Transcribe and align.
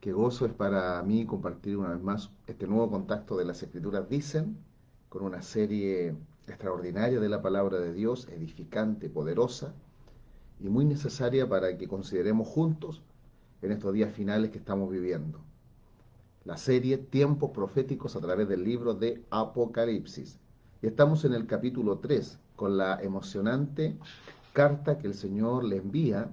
Qué 0.00 0.12
gozo 0.12 0.44
es 0.44 0.52
para 0.52 1.02
mí 1.02 1.24
compartir 1.24 1.78
una 1.78 1.88
vez 1.88 2.02
más 2.02 2.28
este 2.46 2.66
nuevo 2.66 2.90
contacto 2.90 3.34
de 3.34 3.46
las 3.46 3.62
Escrituras 3.62 4.10
Dicen, 4.10 4.58
con 5.08 5.24
una 5.24 5.40
serie 5.40 6.14
extraordinaria 6.46 7.18
de 7.18 7.30
la 7.30 7.40
palabra 7.40 7.78
de 7.78 7.94
Dios, 7.94 8.28
edificante, 8.28 9.08
poderosa 9.08 9.72
y 10.60 10.68
muy 10.68 10.84
necesaria 10.84 11.48
para 11.48 11.78
que 11.78 11.88
consideremos 11.88 12.46
juntos 12.46 13.00
en 13.62 13.72
estos 13.72 13.94
días 13.94 14.12
finales 14.12 14.50
que 14.50 14.58
estamos 14.58 14.90
viviendo. 14.90 15.40
La 16.44 16.58
serie 16.58 16.98
Tiempos 16.98 17.52
Proféticos 17.52 18.16
a 18.16 18.20
través 18.20 18.50
del 18.50 18.64
libro 18.64 18.92
de 18.92 19.24
Apocalipsis. 19.30 20.38
Y 20.82 20.88
estamos 20.88 21.24
en 21.24 21.32
el 21.32 21.46
capítulo 21.46 22.00
3 22.00 22.38
con 22.54 22.76
la 22.76 23.00
emocionante 23.02 23.96
carta 24.52 24.98
que 24.98 25.06
el 25.06 25.14
Señor 25.14 25.64
le 25.64 25.78
envía 25.78 26.28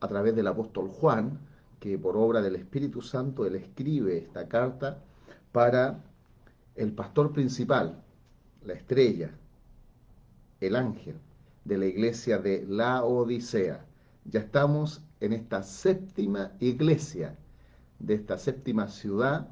a 0.00 0.08
través 0.08 0.34
del 0.34 0.46
apóstol 0.46 0.88
Juan 0.88 1.38
que 1.84 1.98
por 1.98 2.16
obra 2.16 2.40
del 2.40 2.56
Espíritu 2.56 3.02
Santo 3.02 3.44
él 3.44 3.56
escribe 3.56 4.16
esta 4.16 4.48
carta 4.48 5.02
para 5.52 6.02
el 6.76 6.92
pastor 6.92 7.30
principal, 7.30 8.02
la 8.64 8.72
estrella, 8.72 9.32
el 10.62 10.76
ángel 10.76 11.16
de 11.66 11.76
la 11.76 11.84
iglesia 11.84 12.38
de 12.38 12.64
la 12.66 13.04
Odisea. 13.04 13.84
Ya 14.24 14.40
estamos 14.40 15.02
en 15.20 15.34
esta 15.34 15.62
séptima 15.62 16.52
iglesia 16.58 17.36
de 17.98 18.14
esta 18.14 18.38
séptima 18.38 18.88
ciudad 18.88 19.46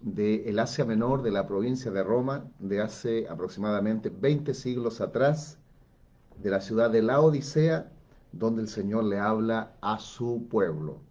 del 0.00 0.58
Asia 0.58 0.84
Menor, 0.84 1.22
de 1.22 1.30
la 1.30 1.46
provincia 1.46 1.92
de 1.92 2.02
Roma, 2.02 2.50
de 2.58 2.80
hace 2.80 3.28
aproximadamente 3.28 4.08
20 4.08 4.54
siglos 4.54 5.00
atrás, 5.00 5.56
de 6.36 6.50
la 6.50 6.60
ciudad 6.60 6.90
de 6.90 7.02
la 7.02 7.20
Odisea, 7.20 7.92
donde 8.32 8.62
el 8.62 8.68
Señor 8.68 9.04
le 9.04 9.20
habla 9.20 9.76
a 9.80 10.00
su 10.00 10.48
pueblo. 10.50 11.08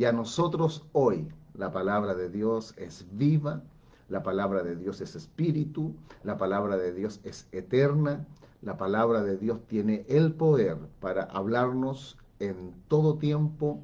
Y 0.00 0.06
a 0.06 0.12
nosotros 0.12 0.86
hoy 0.92 1.28
la 1.52 1.72
palabra 1.72 2.14
de 2.14 2.30
Dios 2.30 2.72
es 2.78 3.04
viva, 3.12 3.62
la 4.08 4.22
palabra 4.22 4.62
de 4.62 4.74
Dios 4.74 5.02
es 5.02 5.14
espíritu, 5.14 5.94
la 6.24 6.38
palabra 6.38 6.78
de 6.78 6.94
Dios 6.94 7.20
es 7.22 7.46
eterna, 7.52 8.26
la 8.62 8.78
palabra 8.78 9.22
de 9.22 9.36
Dios 9.36 9.60
tiene 9.66 10.06
el 10.08 10.32
poder 10.32 10.78
para 11.00 11.24
hablarnos 11.24 12.16
en 12.38 12.72
todo 12.88 13.18
tiempo, 13.18 13.78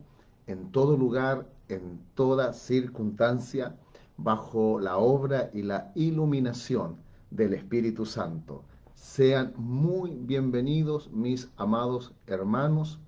en 0.47 0.73
todo 0.73 0.97
lugar, 0.97 1.47
en 1.69 2.01
toda 2.15 2.55
circunstancia, 2.55 3.77
bajo 4.17 4.81
la 4.81 4.97
obra 4.97 5.51
y 5.53 5.65
la 5.65 5.93
iluminación 5.95 6.97
del 7.31 7.53
Espíritu 7.53 8.07
Santo. 8.07 8.63
Sean 8.95 9.53
muy 9.59 10.13
bienvenidos 10.13 11.11
mis 11.13 11.51
amados 11.59 12.15
hermanos, 12.27 13.01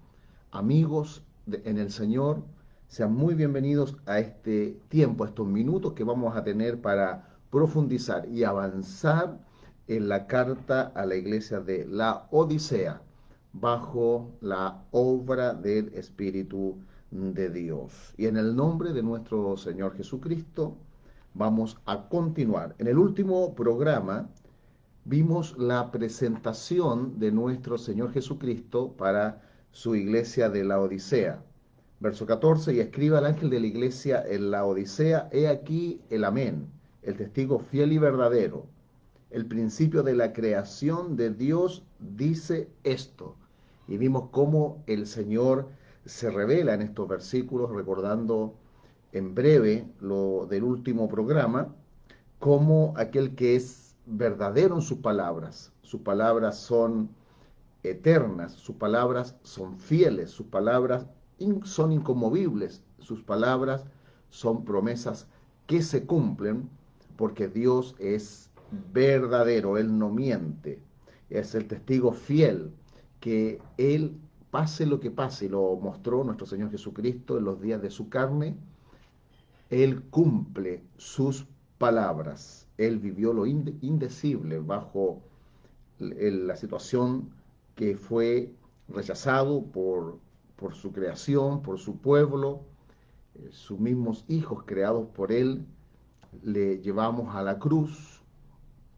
amigos 0.51 1.23
en 1.47 1.79
el 1.79 1.91
Señor, 1.91 2.43
sean 2.89 3.13
muy 3.13 3.35
bienvenidos 3.35 3.99
a 4.07 4.19
este 4.19 4.81
tiempo, 4.89 5.23
a 5.23 5.29
estos 5.29 5.47
minutos 5.47 5.93
que 5.93 6.05
vamos 6.05 6.35
a 6.35 6.43
tener 6.43 6.81
para 6.81 7.37
profundizar 7.51 8.27
y 8.31 8.45
avanzar 8.45 9.39
en 9.89 10.09
la 10.09 10.27
carta 10.27 10.91
a 10.95 11.05
la 11.05 11.15
iglesia 11.15 11.61
de 11.61 11.87
la 11.87 12.27
Odisea 12.31 13.03
bajo 13.53 14.33
la 14.41 14.85
obra 14.91 15.53
del 15.53 15.93
Espíritu 15.95 16.79
de 17.11 17.51
Dios. 17.51 17.93
Y 18.17 18.27
en 18.27 18.39
el 18.39 18.57
nombre 18.57 18.95
de 18.95 19.03
nuestro 19.03 19.59
Señor 19.59 19.95
Jesucristo 19.95 20.79
vamos 21.35 21.79
a 21.85 22.09
continuar. 22.09 22.75
En 22.79 22.87
el 22.87 22.97
último 22.97 23.55
programa 23.55 24.31
vimos 25.05 25.59
la 25.59 25.91
presentación 25.91 27.19
de 27.19 27.33
nuestro 27.33 27.77
Señor 27.77 28.13
Jesucristo 28.13 28.95
para 28.97 29.43
su 29.73 29.95
iglesia 29.95 30.49
de 30.49 30.65
la 30.65 30.81
Odisea. 30.81 31.45
Verso 32.01 32.27
14, 32.27 32.75
y 32.75 32.81
escriba 32.81 33.19
al 33.19 33.27
ángel 33.27 33.51
de 33.51 33.59
la 33.59 33.67
iglesia 33.67 34.25
en 34.25 34.53
la 34.53 34.65
Odisea, 34.65 35.29
he 35.33 35.49
aquí 35.49 36.01
el 36.11 36.23
amén, 36.23 36.69
el 37.03 37.17
testigo 37.17 37.59
fiel 37.59 37.93
y 37.93 37.99
verdadero. 37.99 38.67
El 39.31 39.47
principio 39.47 40.05
de 40.05 40.15
la 40.15 40.33
creación 40.33 41.17
de 41.17 41.31
Dios 41.31 41.83
dice 41.99 42.69
esto. 42.85 43.35
Y 43.89 43.97
vimos 43.97 44.29
cómo 44.31 44.85
el 44.87 45.09
Señor 45.09 45.71
se 46.05 46.31
revela 46.31 46.75
en 46.75 46.83
estos 46.83 47.09
versículos, 47.09 47.71
recordando 47.71 48.55
en 49.13 49.35
breve 49.35 49.89
lo 50.01 50.47
del 50.47 50.63
último 50.63 51.09
programa, 51.09 51.75
como 52.39 52.95
aquel 52.97 53.35
que 53.35 53.57
es 53.57 53.97
verdadero 54.07 54.77
en 54.77 54.83
sus 54.83 54.99
palabras. 54.99 55.73
Sus 55.83 56.03
palabras 56.03 56.59
son 56.59 57.11
eternas, 57.83 58.53
sus 58.53 58.77
palabras 58.77 59.37
son 59.43 59.79
fieles, 59.79 60.31
sus 60.31 60.47
palabras 60.47 61.07
son 61.65 61.93
inconmovibles, 61.93 62.83
sus 62.99 63.23
palabras 63.23 63.85
son 64.31 64.65
promesas 64.65 65.29
que 65.67 65.83
se 65.83 66.05
cumplen 66.05 66.69
porque 67.17 67.49
Dios 67.49 67.95
es 67.99 68.51
verdadero, 68.93 69.79
Él 69.79 69.99
no 69.99 70.11
miente, 70.11 70.81
es 71.31 71.55
el 71.55 71.67
testigo 71.67 72.13
fiel 72.13 72.71
que 73.21 73.61
Él 73.77 74.17
pase 74.51 74.87
lo 74.87 75.01
que 75.01 75.11
pase, 75.11 75.47
y 75.47 75.49
lo 75.49 75.77
mostró 75.77 76.25
nuestro 76.25 76.47
Señor 76.47 76.71
Jesucristo 76.71 77.39
en 77.39 77.45
los 77.45 77.61
días 77.61 77.83
de 77.83 77.91
su 77.91 78.09
carne, 78.09 78.57
Él 79.71 80.03
cumple 80.11 80.83
sus 80.97 81.47
palabras, 81.79 82.67
Él 82.79 82.99
vivió 82.99 83.33
lo 83.33 83.47
indecible 83.47 84.59
bajo 84.59 85.21
la 85.99 86.57
situación 86.57 87.31
que 87.75 87.97
fue 87.97 88.53
rechazado 88.89 89.65
por 89.65 90.19
por 90.59 90.75
su 90.75 90.93
creación, 90.93 91.63
por 91.63 91.79
su 91.79 91.99
pueblo, 91.99 92.61
eh, 93.37 93.49
sus 93.53 93.79
mismos 93.79 94.25
hijos 94.29 94.65
creados 94.67 95.09
por 95.15 95.33
Él, 95.33 95.65
le 96.43 96.81
llevamos 96.81 97.35
a 97.35 97.43
la 97.43 97.59
cruz, 97.59 98.21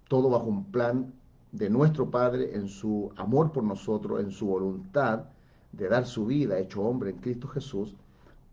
todo 0.09 0.31
bajo 0.31 0.47
un 0.47 0.65
plan 0.73 1.13
de 1.53 1.69
nuestro 1.69 2.11
Padre 2.11 2.55
en 2.57 2.67
su 2.69 3.13
amor 3.17 3.53
por 3.53 3.63
nosotros, 3.63 4.21
en 4.21 4.31
su 4.31 4.47
voluntad 4.47 5.27
de 5.73 5.89
dar 5.89 6.07
su 6.07 6.27
vida, 6.27 6.59
hecho 6.59 6.83
hombre 6.83 7.11
en 7.11 7.19
Cristo 7.19 7.47
Jesús, 7.49 7.95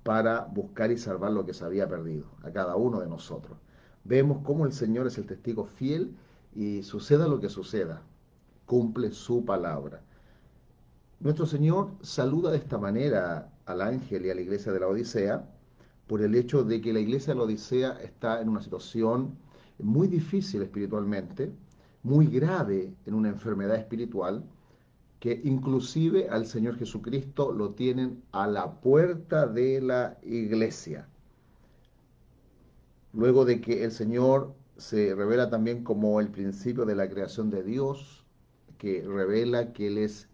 para 0.03 0.45
buscar 0.45 0.91
y 0.91 0.97
salvar 0.97 1.31
lo 1.31 1.45
que 1.45 1.53
se 1.53 1.65
había 1.65 1.87
perdido, 1.87 2.25
a 2.43 2.51
cada 2.51 2.75
uno 2.75 2.99
de 2.99 3.07
nosotros. 3.07 3.57
Vemos 4.03 4.39
cómo 4.43 4.65
el 4.65 4.73
Señor 4.73 5.07
es 5.07 5.17
el 5.17 5.25
testigo 5.25 5.65
fiel 5.65 6.15
y 6.53 6.83
suceda 6.83 7.27
lo 7.27 7.39
que 7.39 7.49
suceda, 7.49 8.01
cumple 8.65 9.11
su 9.11 9.45
palabra. 9.45 10.01
Nuestro 11.19 11.47
Señor 11.47 11.89
saluda 12.01 12.51
de 12.51 12.57
esta 12.57 12.77
manera 12.77 13.51
al 13.65 13.81
ángel 13.81 14.25
y 14.25 14.29
a 14.29 14.35
la 14.35 14.41
iglesia 14.41 14.71
de 14.71 14.79
la 14.79 14.87
Odisea 14.87 15.49
por 16.05 16.21
el 16.21 16.35
hecho 16.35 16.63
de 16.63 16.79
que 16.79 16.93
la 16.93 16.99
iglesia 16.99 17.33
de 17.33 17.39
la 17.39 17.45
Odisea 17.45 17.99
está 18.03 18.39
en 18.39 18.49
una 18.49 18.61
situación 18.61 19.35
muy 19.79 20.07
difícil 20.07 20.61
espiritualmente, 20.61 21.51
muy 22.03 22.27
grave 22.27 22.93
en 23.07 23.15
una 23.15 23.29
enfermedad 23.29 23.77
espiritual, 23.77 24.43
que 25.19 25.41
inclusive 25.43 26.29
al 26.29 26.45
Señor 26.45 26.77
Jesucristo 26.77 27.51
lo 27.51 27.71
tienen 27.71 28.21
a 28.31 28.45
la 28.45 28.79
puerta 28.79 29.47
de 29.47 29.81
la 29.81 30.19
iglesia. 30.21 31.07
Luego 33.11 33.43
de 33.43 33.59
que 33.59 33.83
el 33.83 33.91
Señor 33.91 34.53
se 34.77 35.15
revela 35.15 35.49
también 35.49 35.83
como 35.83 36.21
el 36.21 36.29
principio 36.29 36.85
de 36.85 36.95
la 36.95 37.09
creación 37.09 37.49
de 37.49 37.63
Dios, 37.63 38.23
que 38.77 39.03
revela 39.03 39.73
que 39.73 39.87
Él 39.87 39.97
es 39.97 40.29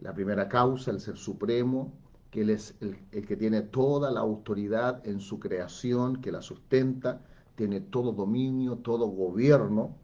la 0.00 0.14
primera 0.14 0.48
causa, 0.48 0.90
el 0.90 1.00
ser 1.00 1.16
supremo, 1.16 1.92
que 2.30 2.42
Él 2.42 2.50
es 2.50 2.74
el, 2.80 2.96
que 3.26 3.36
tiene 3.36 3.62
toda 3.62 4.10
la 4.10 4.20
autoridad 4.20 5.06
en 5.06 5.20
su 5.20 5.40
creación, 5.40 6.20
que 6.20 6.30
la 6.30 6.42
sustenta, 6.42 7.22
tiene 7.56 7.80
todo 7.80 8.12
dominio, 8.12 8.76
todo 8.76 9.06
gobierno, 9.06 9.96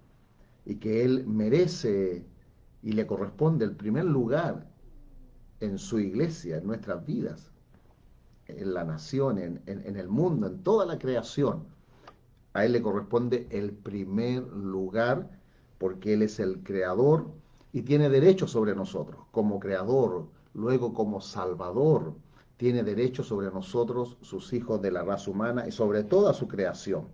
y 0.65 0.77
que 0.77 1.05
Él 1.05 1.27
merece 1.27 2.25
y 2.83 2.93
le 2.93 3.07
corresponde 3.07 3.65
el 3.65 3.77
primer 3.77 4.05
lugar 4.05 4.67
en 5.61 5.79
su 5.79 6.01
iglesia, 6.01 6.59
en 6.59 6.67
nuestras 6.67 7.05
vidas, 7.07 7.51
en 8.47 8.75
la 8.75 8.85
nación, 8.85 9.39
en, 9.39 9.63
en 9.67 9.97
el 9.97 10.09
mundo, 10.09 10.49
en 10.49 10.63
toda 10.63 10.85
la 10.85 10.99
creación. 10.99 11.65
A 12.53 12.65
Él 12.65 12.73
le 12.73 12.83
corresponde 12.83 13.47
el 13.51 13.73
primer 13.73 14.43
lugar 14.43 15.31
porque 15.79 16.15
Él 16.15 16.23
es 16.23 16.41
el 16.41 16.63
creador, 16.63 17.31
y 17.75 17.83
tiene 17.83 18.09
derecho 18.09 18.47
sobre 18.47 18.73
nosotros 18.73 19.27
como 19.33 19.59
creador, 19.59 20.29
luego 20.55 20.95
como 20.95 21.21
salvador, 21.21 22.15
tiene 22.57 22.85
derecho 22.85 23.25
sobre 23.25 23.51
nosotros, 23.51 24.17
sus 24.21 24.53
hijos 24.53 24.81
de 24.81 24.93
la 24.93 25.03
raza 25.03 25.29
humana 25.29 25.67
y 25.67 25.73
sobre 25.73 26.05
toda 26.05 26.33
su 26.35 26.47
creación. 26.47 27.09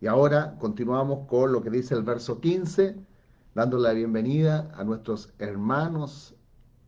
Y 0.00 0.06
ahora 0.06 0.56
continuamos 0.60 1.26
con 1.26 1.52
lo 1.52 1.60
que 1.60 1.70
dice 1.70 1.94
el 1.94 2.04
verso 2.04 2.40
15, 2.40 3.00
dando 3.56 3.78
la 3.78 3.92
bienvenida 3.92 4.70
a 4.76 4.84
nuestros 4.84 5.34
hermanos 5.40 6.36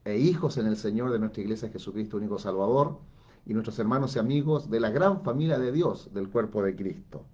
e 0.04 0.18
hijos 0.18 0.56
en 0.56 0.66
el 0.66 0.76
Señor 0.76 1.10
de 1.10 1.18
nuestra 1.18 1.42
iglesia 1.42 1.70
Jesucristo 1.70 2.18
único 2.18 2.38
Salvador 2.38 3.00
y 3.44 3.52
nuestros 3.52 3.80
hermanos 3.80 4.14
y 4.14 4.20
amigos 4.20 4.70
de 4.70 4.78
la 4.78 4.90
gran 4.90 5.24
familia 5.24 5.58
de 5.58 5.72
Dios 5.72 6.14
del 6.14 6.28
cuerpo 6.28 6.62
de 6.62 6.76
Cristo. 6.76 7.24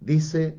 Dice, 0.00 0.58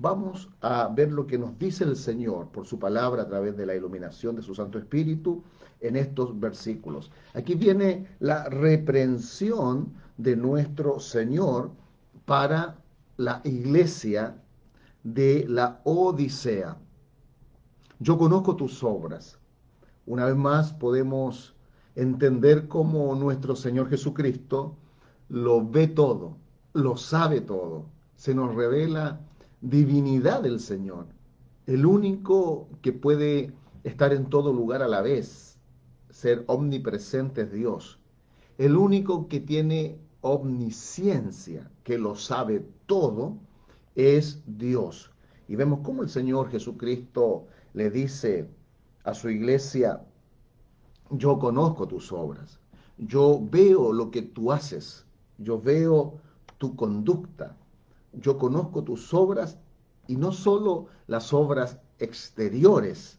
Vamos 0.00 0.48
a 0.62 0.88
ver 0.88 1.12
lo 1.12 1.26
que 1.26 1.36
nos 1.36 1.58
dice 1.58 1.84
el 1.84 1.94
Señor 1.94 2.48
por 2.48 2.66
su 2.66 2.78
palabra 2.78 3.22
a 3.22 3.28
través 3.28 3.54
de 3.54 3.66
la 3.66 3.74
iluminación 3.74 4.34
de 4.34 4.40
su 4.40 4.54
Santo 4.54 4.78
Espíritu 4.78 5.44
en 5.78 5.94
estos 5.94 6.40
versículos. 6.40 7.10
Aquí 7.34 7.54
viene 7.54 8.06
la 8.18 8.48
reprensión 8.48 9.92
de 10.16 10.36
nuestro 10.36 11.00
Señor 11.00 11.70
para 12.24 12.78
la 13.18 13.42
iglesia 13.44 14.40
de 15.04 15.44
la 15.46 15.82
Odisea. 15.84 16.78
Yo 17.98 18.16
conozco 18.16 18.56
tus 18.56 18.82
obras. 18.82 19.38
Una 20.06 20.24
vez 20.24 20.36
más 20.36 20.72
podemos 20.72 21.54
entender 21.94 22.68
cómo 22.68 23.14
nuestro 23.16 23.54
Señor 23.54 23.90
Jesucristo 23.90 24.76
lo 25.28 25.62
ve 25.62 25.88
todo, 25.88 26.38
lo 26.72 26.96
sabe 26.96 27.42
todo. 27.42 27.84
Se 28.16 28.34
nos 28.34 28.54
revela 28.54 29.20
divinidad 29.60 30.42
del 30.42 30.60
Señor, 30.60 31.06
el 31.66 31.86
único 31.86 32.68
que 32.82 32.92
puede 32.92 33.52
estar 33.84 34.12
en 34.12 34.26
todo 34.26 34.52
lugar 34.52 34.82
a 34.82 34.88
la 34.88 35.02
vez, 35.02 35.58
ser 36.10 36.44
omnipresente 36.46 37.42
es 37.42 37.52
Dios, 37.52 37.98
el 38.58 38.76
único 38.76 39.28
que 39.28 39.40
tiene 39.40 39.98
omnisciencia, 40.20 41.70
que 41.84 41.98
lo 41.98 42.14
sabe 42.14 42.66
todo, 42.86 43.38
es 43.94 44.42
Dios. 44.46 45.10
Y 45.48 45.56
vemos 45.56 45.80
cómo 45.82 46.02
el 46.02 46.10
Señor 46.10 46.50
Jesucristo 46.50 47.46
le 47.72 47.90
dice 47.90 48.48
a 49.04 49.14
su 49.14 49.30
iglesia, 49.30 50.02
yo 51.10 51.38
conozco 51.38 51.88
tus 51.88 52.12
obras, 52.12 52.60
yo 52.98 53.40
veo 53.50 53.92
lo 53.92 54.10
que 54.10 54.22
tú 54.22 54.52
haces, 54.52 55.06
yo 55.38 55.60
veo 55.60 56.18
tu 56.58 56.76
conducta, 56.76 57.56
yo 58.12 58.38
conozco 58.38 58.82
tus 58.82 59.12
obras 59.14 59.58
y 60.06 60.16
no 60.16 60.32
solo 60.32 60.86
las 61.06 61.32
obras 61.32 61.78
exteriores, 61.98 63.18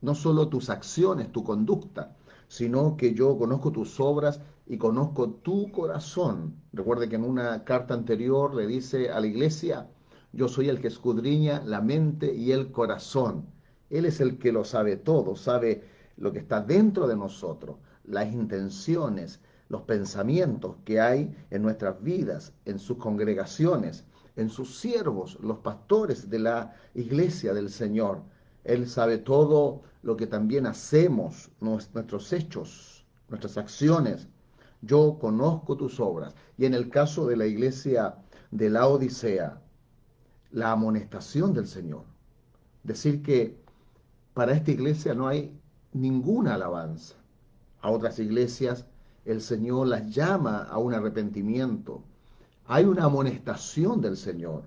no 0.00 0.14
solo 0.14 0.48
tus 0.48 0.70
acciones, 0.70 1.32
tu 1.32 1.42
conducta, 1.42 2.16
sino 2.46 2.96
que 2.96 3.14
yo 3.14 3.36
conozco 3.36 3.72
tus 3.72 3.98
obras 4.00 4.40
y 4.66 4.78
conozco 4.78 5.30
tu 5.30 5.70
corazón. 5.72 6.54
Recuerde 6.72 7.08
que 7.08 7.16
en 7.16 7.24
una 7.24 7.64
carta 7.64 7.94
anterior 7.94 8.54
le 8.54 8.66
dice 8.66 9.10
a 9.10 9.20
la 9.20 9.26
iglesia, 9.26 9.88
yo 10.32 10.48
soy 10.48 10.68
el 10.68 10.80
que 10.80 10.88
escudriña 10.88 11.62
la 11.64 11.80
mente 11.80 12.34
y 12.34 12.52
el 12.52 12.70
corazón. 12.70 13.46
Él 13.90 14.04
es 14.04 14.20
el 14.20 14.38
que 14.38 14.52
lo 14.52 14.64
sabe 14.64 14.96
todo, 14.96 15.36
sabe 15.36 15.84
lo 16.16 16.32
que 16.32 16.38
está 16.38 16.60
dentro 16.60 17.06
de 17.06 17.16
nosotros, 17.16 17.76
las 18.04 18.32
intenciones, 18.32 19.40
los 19.68 19.82
pensamientos 19.82 20.76
que 20.84 21.00
hay 21.00 21.34
en 21.50 21.62
nuestras 21.62 22.02
vidas, 22.02 22.52
en 22.64 22.78
sus 22.78 22.98
congregaciones, 22.98 24.04
en 24.38 24.50
sus 24.50 24.78
siervos, 24.78 25.36
los 25.40 25.58
pastores 25.58 26.30
de 26.30 26.38
la 26.38 26.72
iglesia 26.94 27.52
del 27.52 27.70
Señor. 27.70 28.22
Él 28.62 28.88
sabe 28.88 29.18
todo 29.18 29.82
lo 30.02 30.16
que 30.16 30.28
también 30.28 30.64
hacemos, 30.66 31.50
nuestros 31.60 32.32
hechos, 32.32 33.04
nuestras 33.28 33.58
acciones. 33.58 34.28
Yo 34.80 35.18
conozco 35.20 35.76
tus 35.76 35.98
obras. 35.98 36.36
Y 36.56 36.66
en 36.66 36.74
el 36.74 36.88
caso 36.88 37.26
de 37.26 37.36
la 37.36 37.46
iglesia 37.46 38.14
de 38.52 38.70
la 38.70 38.86
Odisea, 38.86 39.60
la 40.52 40.70
amonestación 40.70 41.52
del 41.52 41.66
Señor. 41.66 42.04
Decir 42.84 43.24
que 43.24 43.60
para 44.34 44.52
esta 44.52 44.70
iglesia 44.70 45.14
no 45.14 45.26
hay 45.26 45.52
ninguna 45.92 46.54
alabanza. 46.54 47.16
A 47.80 47.90
otras 47.90 48.20
iglesias 48.20 48.86
el 49.24 49.40
Señor 49.40 49.88
las 49.88 50.14
llama 50.14 50.62
a 50.62 50.78
un 50.78 50.94
arrepentimiento. 50.94 52.04
Hay 52.70 52.84
una 52.84 53.04
amonestación 53.04 54.02
del 54.02 54.18
Señor. 54.18 54.64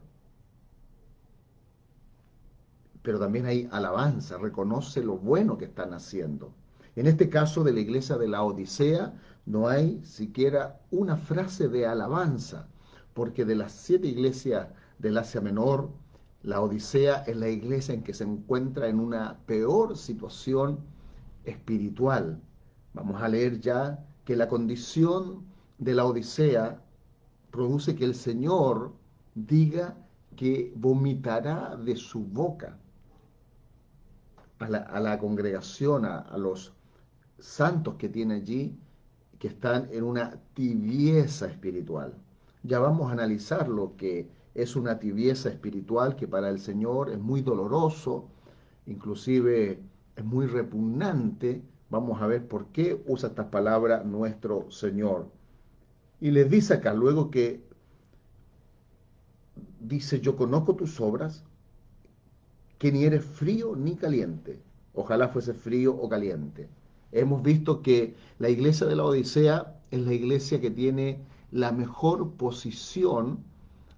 Pero 3.03 3.19
también 3.19 3.45
hay 3.45 3.69
alabanza, 3.71 4.39
reconoce 4.39 5.03
lo 5.03 5.17
bueno 5.17 5.55
que 5.55 5.65
están 5.65 5.93
haciendo. 5.93 6.51
En 6.95 7.05
este 7.05 7.29
caso 7.29 7.63
de 7.63 7.73
la 7.73 7.79
iglesia 7.79 8.17
de 8.17 8.27
la 8.27 8.41
Odisea 8.41 9.13
no 9.45 9.67
hay 9.67 10.03
siquiera 10.03 10.79
una 10.89 11.15
frase 11.15 11.67
de 11.67 11.85
alabanza, 11.85 12.67
porque 13.13 13.45
de 13.45 13.53
las 13.53 13.71
siete 13.71 14.07
iglesias 14.07 14.67
del 14.97 15.19
Asia 15.19 15.39
Menor, 15.39 15.91
la 16.41 16.59
Odisea 16.59 17.17
es 17.27 17.37
la 17.37 17.49
iglesia 17.49 17.93
en 17.93 18.01
que 18.01 18.15
se 18.15 18.23
encuentra 18.23 18.87
en 18.87 18.99
una 18.99 19.37
peor 19.45 19.95
situación 19.95 20.79
espiritual. 21.45 22.41
Vamos 22.95 23.21
a 23.21 23.27
leer 23.27 23.59
ya 23.59 24.03
que 24.25 24.35
la 24.35 24.47
condición 24.47 25.45
de 25.77 25.93
la 25.93 26.05
Odisea 26.05 26.81
produce 27.51 27.95
que 27.95 28.05
el 28.05 28.15
Señor 28.15 28.93
diga 29.35 29.95
que 30.35 30.73
vomitará 30.75 31.75
de 31.75 31.95
su 31.95 32.23
boca 32.23 32.77
a 34.59 34.99
la, 34.99 35.17
congregación, 35.17 36.05
a, 36.05 36.37
los 36.37 36.73
santos 37.39 37.95
que 37.95 38.09
tiene 38.09 38.35
allí, 38.35 38.77
que 39.39 39.47
están 39.47 39.89
en 39.91 40.03
una 40.03 40.39
tibieza 40.53 41.47
espiritual. 41.47 42.13
Ya 42.63 42.79
vamos 42.79 43.09
a 43.09 43.13
analizar 43.13 43.67
lo 43.67 43.95
que 43.97 44.29
es 44.53 44.75
una 44.75 44.99
tibieza 44.99 45.49
espiritual 45.49 46.15
que 46.15 46.27
para 46.27 46.49
el 46.49 46.59
Señor 46.59 47.09
es 47.09 47.19
muy 47.19 47.41
doloroso, 47.41 48.29
inclusive 48.85 49.79
es 50.15 50.23
muy 50.23 50.45
repugnante. 50.45 51.63
Vamos 51.89 52.21
a 52.21 52.27
ver 52.27 52.47
por 52.47 52.67
qué 52.67 53.03
usa 53.07 53.29
esta 53.29 53.49
palabra 53.49 54.03
nuestro 54.03 54.69
Señor. 54.69 55.27
Y 56.21 56.29
les 56.29 56.49
dice 56.49 56.75
acá 56.75 56.93
luego 56.93 57.31
que 57.31 57.63
dice, 59.79 60.21
yo 60.21 60.37
conozco 60.37 60.75
tus 60.75 61.01
obras, 61.01 61.43
que 62.77 62.91
ni 62.91 63.03
eres 63.03 63.25
frío 63.25 63.75
ni 63.75 63.95
caliente. 63.95 64.61
Ojalá 64.93 65.29
fuese 65.29 65.55
frío 65.55 65.95
o 65.95 66.07
caliente. 66.07 66.69
Hemos 67.11 67.41
visto 67.41 67.81
que 67.81 68.15
la 68.37 68.49
iglesia 68.49 68.85
de 68.85 68.95
la 68.95 69.03
Odisea 69.03 69.81
es 69.89 69.99
la 70.01 70.13
iglesia 70.13 70.61
que 70.61 70.69
tiene 70.69 71.25
la 71.51 71.71
mejor 71.71 72.31
posición 72.33 73.43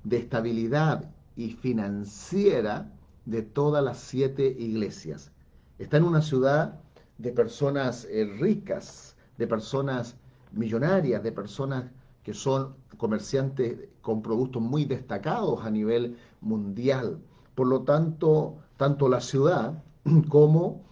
de 0.05 0.17
estabilidad 0.17 1.11
y 1.35 1.51
financiera 1.51 2.89
de 3.25 3.41
todas 3.41 3.83
las 3.83 3.99
siete 3.99 4.47
iglesias. 4.47 5.31
Está 5.77 5.97
en 5.97 6.03
una 6.03 6.21
ciudad 6.21 6.79
de 7.17 7.31
personas 7.31 8.05
eh, 8.09 8.25
ricas, 8.39 9.17
de 9.37 9.45
personas 9.45 10.15
millonarias, 10.53 11.21
de 11.21 11.31
personas 11.31 11.85
que 12.23 12.33
son 12.33 12.75
comerciantes 12.97 13.89
con 14.01 14.21
productos 14.21 14.61
muy 14.61 14.85
destacados 14.85 15.65
a 15.65 15.69
nivel 15.69 16.17
mundial. 16.41 17.19
Por 17.55 17.67
lo 17.67 17.81
tanto, 17.81 18.57
tanto 18.77 19.09
la 19.09 19.21
ciudad 19.21 19.83
como 20.29 20.83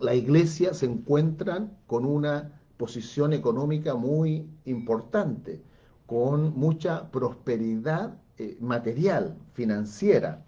la 0.00 0.14
iglesia 0.14 0.74
se 0.74 0.86
encuentran 0.86 1.76
con 1.86 2.04
una 2.04 2.60
posición 2.76 3.32
económica 3.32 3.94
muy 3.94 4.48
importante, 4.64 5.62
con 6.06 6.56
mucha 6.58 7.10
prosperidad 7.10 8.18
eh, 8.38 8.56
material, 8.60 9.36
financiera. 9.54 10.44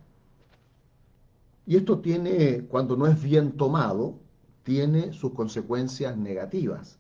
Y 1.67 1.77
esto 1.77 2.01
tiene, 2.01 2.65
cuando 2.69 2.97
no 2.97 3.07
es 3.07 3.21
bien 3.23 3.53
tomado, 3.53 4.19
tiene 4.63 5.13
sus 5.13 5.33
consecuencias 5.33 6.17
negativas. 6.17 6.99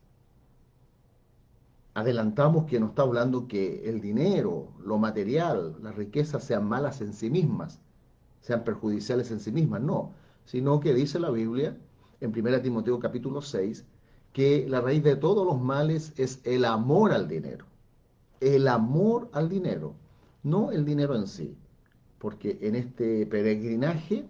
Adelantamos 1.96 2.66
que 2.66 2.78
no 2.78 2.88
está 2.88 3.02
hablando 3.02 3.48
que 3.48 3.88
el 3.88 4.02
dinero, 4.02 4.68
lo 4.84 4.98
material, 4.98 5.76
las 5.82 5.96
riquezas 5.96 6.44
sean 6.44 6.68
malas 6.68 7.00
en 7.00 7.14
sí 7.14 7.30
mismas, 7.30 7.80
sean 8.42 8.64
perjudiciales 8.64 9.30
en 9.30 9.40
sí 9.40 9.50
mismas, 9.50 9.80
no, 9.80 10.12
sino 10.44 10.78
que 10.78 10.92
dice 10.92 11.18
la 11.18 11.30
Biblia 11.30 11.74
en 12.20 12.38
1 12.38 12.60
Timoteo 12.60 12.98
capítulo 13.00 13.40
6 13.40 13.86
que 14.34 14.66
la 14.68 14.82
raíz 14.82 15.02
de 15.04 15.16
todos 15.16 15.46
los 15.46 15.58
males 15.58 16.12
es 16.18 16.42
el 16.44 16.66
amor 16.66 17.12
al 17.12 17.28
dinero. 17.28 17.64
El 18.40 18.68
amor 18.68 19.30
al 19.32 19.48
dinero 19.48 19.94
no 20.42 20.72
el 20.72 20.84
dinero 20.84 21.16
en 21.16 21.26
sí, 21.26 21.56
porque 22.18 22.58
en 22.60 22.74
este 22.74 23.24
peregrinaje 23.24 24.28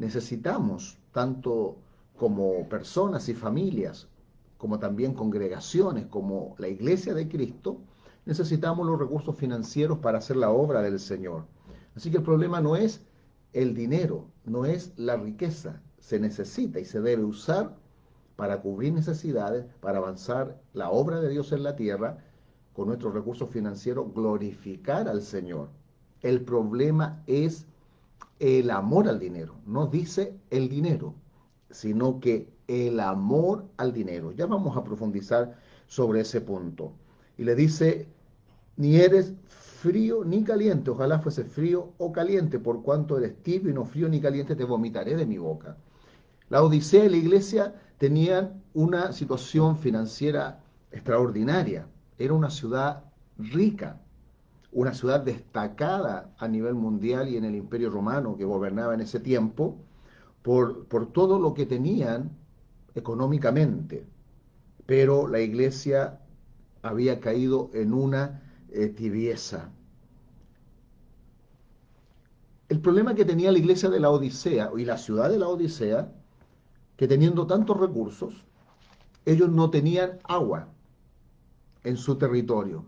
necesitamos, 0.00 0.98
tanto 1.12 1.76
como 2.16 2.68
personas 2.68 3.28
y 3.28 3.34
familias, 3.34 4.08
como 4.64 4.78
también 4.78 5.12
congregaciones, 5.12 6.06
como 6.06 6.54
la 6.56 6.68
iglesia 6.68 7.12
de 7.12 7.28
Cristo, 7.28 7.82
necesitamos 8.24 8.86
los 8.86 8.98
recursos 8.98 9.36
financieros 9.36 9.98
para 9.98 10.16
hacer 10.16 10.36
la 10.38 10.48
obra 10.48 10.80
del 10.80 10.98
Señor. 10.98 11.44
Así 11.94 12.10
que 12.10 12.16
el 12.16 12.22
problema 12.22 12.62
no 12.62 12.74
es 12.74 13.02
el 13.52 13.74
dinero, 13.74 14.24
no 14.46 14.64
es 14.64 14.94
la 14.96 15.18
riqueza, 15.18 15.82
se 16.00 16.18
necesita 16.18 16.80
y 16.80 16.86
se 16.86 17.02
debe 17.02 17.24
usar 17.24 17.76
para 18.36 18.62
cubrir 18.62 18.94
necesidades, 18.94 19.66
para 19.82 19.98
avanzar 19.98 20.58
la 20.72 20.88
obra 20.88 21.20
de 21.20 21.28
Dios 21.28 21.52
en 21.52 21.62
la 21.62 21.76
tierra, 21.76 22.24
con 22.72 22.88
nuestros 22.88 23.12
recursos 23.12 23.50
financieros 23.50 24.14
glorificar 24.14 25.10
al 25.10 25.20
Señor. 25.20 25.68
El 26.22 26.40
problema 26.40 27.22
es 27.26 27.66
el 28.38 28.70
amor 28.70 29.08
al 29.08 29.18
dinero, 29.18 29.56
no 29.66 29.88
dice 29.88 30.38
el 30.48 30.70
dinero, 30.70 31.12
sino 31.68 32.18
que 32.18 32.53
el 32.68 33.00
amor 33.00 33.66
al 33.76 33.92
dinero. 33.92 34.32
Ya 34.32 34.46
vamos 34.46 34.76
a 34.76 34.84
profundizar 34.84 35.56
sobre 35.86 36.20
ese 36.20 36.40
punto. 36.40 36.92
Y 37.36 37.44
le 37.44 37.54
dice, 37.54 38.08
ni 38.76 38.96
eres 38.96 39.34
frío 39.48 40.24
ni 40.24 40.42
caliente, 40.44 40.90
ojalá 40.90 41.18
fuese 41.18 41.44
frío 41.44 41.92
o 41.98 42.12
caliente, 42.12 42.58
por 42.58 42.82
cuanto 42.82 43.18
eres 43.18 43.42
tibio 43.42 43.70
y 43.70 43.74
no 43.74 43.84
frío 43.84 44.08
ni 44.08 44.20
caliente, 44.20 44.56
te 44.56 44.64
vomitaré 44.64 45.16
de 45.16 45.26
mi 45.26 45.38
boca. 45.38 45.76
La 46.48 46.62
Odisea 46.62 47.04
y 47.04 47.10
la 47.10 47.16
iglesia 47.16 47.74
tenían 47.98 48.62
una 48.72 49.12
situación 49.12 49.76
financiera 49.76 50.60
extraordinaria. 50.90 51.86
Era 52.18 52.34
una 52.34 52.50
ciudad 52.50 53.04
rica, 53.38 54.00
una 54.72 54.94
ciudad 54.94 55.20
destacada 55.20 56.34
a 56.38 56.48
nivel 56.48 56.74
mundial 56.74 57.28
y 57.28 57.36
en 57.36 57.44
el 57.44 57.54
imperio 57.54 57.90
romano 57.90 58.36
que 58.36 58.44
gobernaba 58.44 58.94
en 58.94 59.00
ese 59.00 59.20
tiempo, 59.20 59.76
por, 60.42 60.86
por 60.86 61.12
todo 61.12 61.38
lo 61.38 61.54
que 61.54 61.66
tenían 61.66 62.30
económicamente. 62.94 64.06
Pero 64.86 65.28
la 65.28 65.40
iglesia 65.40 66.20
había 66.82 67.20
caído 67.20 67.70
en 67.74 67.94
una 67.94 68.42
eh, 68.70 68.88
tibieza. 68.88 69.70
El 72.68 72.80
problema 72.80 73.14
que 73.14 73.24
tenía 73.24 73.52
la 73.52 73.58
iglesia 73.58 73.88
de 73.88 74.00
la 74.00 74.10
Odisea 74.10 74.70
y 74.76 74.84
la 74.84 74.98
ciudad 74.98 75.30
de 75.30 75.38
la 75.38 75.48
Odisea, 75.48 76.12
que 76.96 77.08
teniendo 77.08 77.46
tantos 77.46 77.78
recursos, 77.78 78.44
ellos 79.26 79.50
no 79.50 79.70
tenían 79.70 80.18
agua 80.24 80.68
en 81.82 81.96
su 81.96 82.16
territorio. 82.16 82.84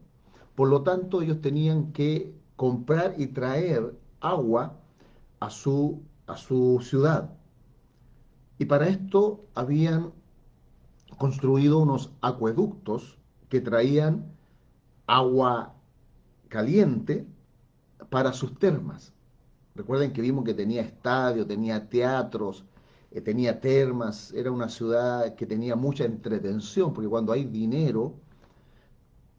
Por 0.55 0.69
lo 0.69 0.83
tanto, 0.83 1.23
ellos 1.23 1.41
tenían 1.41 1.93
que 1.93 2.35
comprar 2.57 3.15
y 3.19 3.29
traer 3.29 3.95
agua 4.21 4.79
a 5.41 5.51
su, 5.51 6.03
a 6.27 6.37
su 6.37 6.81
ciudad. 6.83 7.36
Y 8.59 8.65
para 8.65 8.89
esto 8.89 9.45
habían 9.55 10.13
construido 11.19 11.79
unos 11.79 12.13
acueductos 12.21 13.19
que 13.49 13.61
traían 13.61 14.27
agua 15.07 15.75
caliente 16.49 17.27
para 18.11 18.33
sus 18.33 18.59
termas. 18.59 19.13
Recuerden 19.75 20.13
que 20.13 20.23
vimos 20.23 20.45
que 20.45 20.55
tenía 20.55 20.83
estadio, 20.83 21.47
tenía 21.47 21.89
teatros, 21.89 22.65
eh, 23.11 23.21
tenía 23.21 23.61
termas, 23.61 24.33
era 24.33 24.51
una 24.51 24.69
ciudad 24.69 25.35
que 25.35 25.47
tenía 25.47 25.77
mucha 25.77 26.05
entretención, 26.05 26.93
porque 26.93 27.09
cuando 27.09 27.33
hay 27.33 27.45
dinero, 27.45 28.15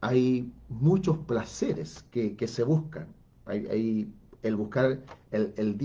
hay 0.01 0.51
muchos 0.69 1.17
placeres 1.17 2.05
que, 2.11 2.47
se 2.47 2.63
buscan. 2.63 3.07
Hay, 3.45 4.13
el 4.43 4.55
buscar, 4.55 5.03
el, 5.31 5.53
el, 5.57 5.77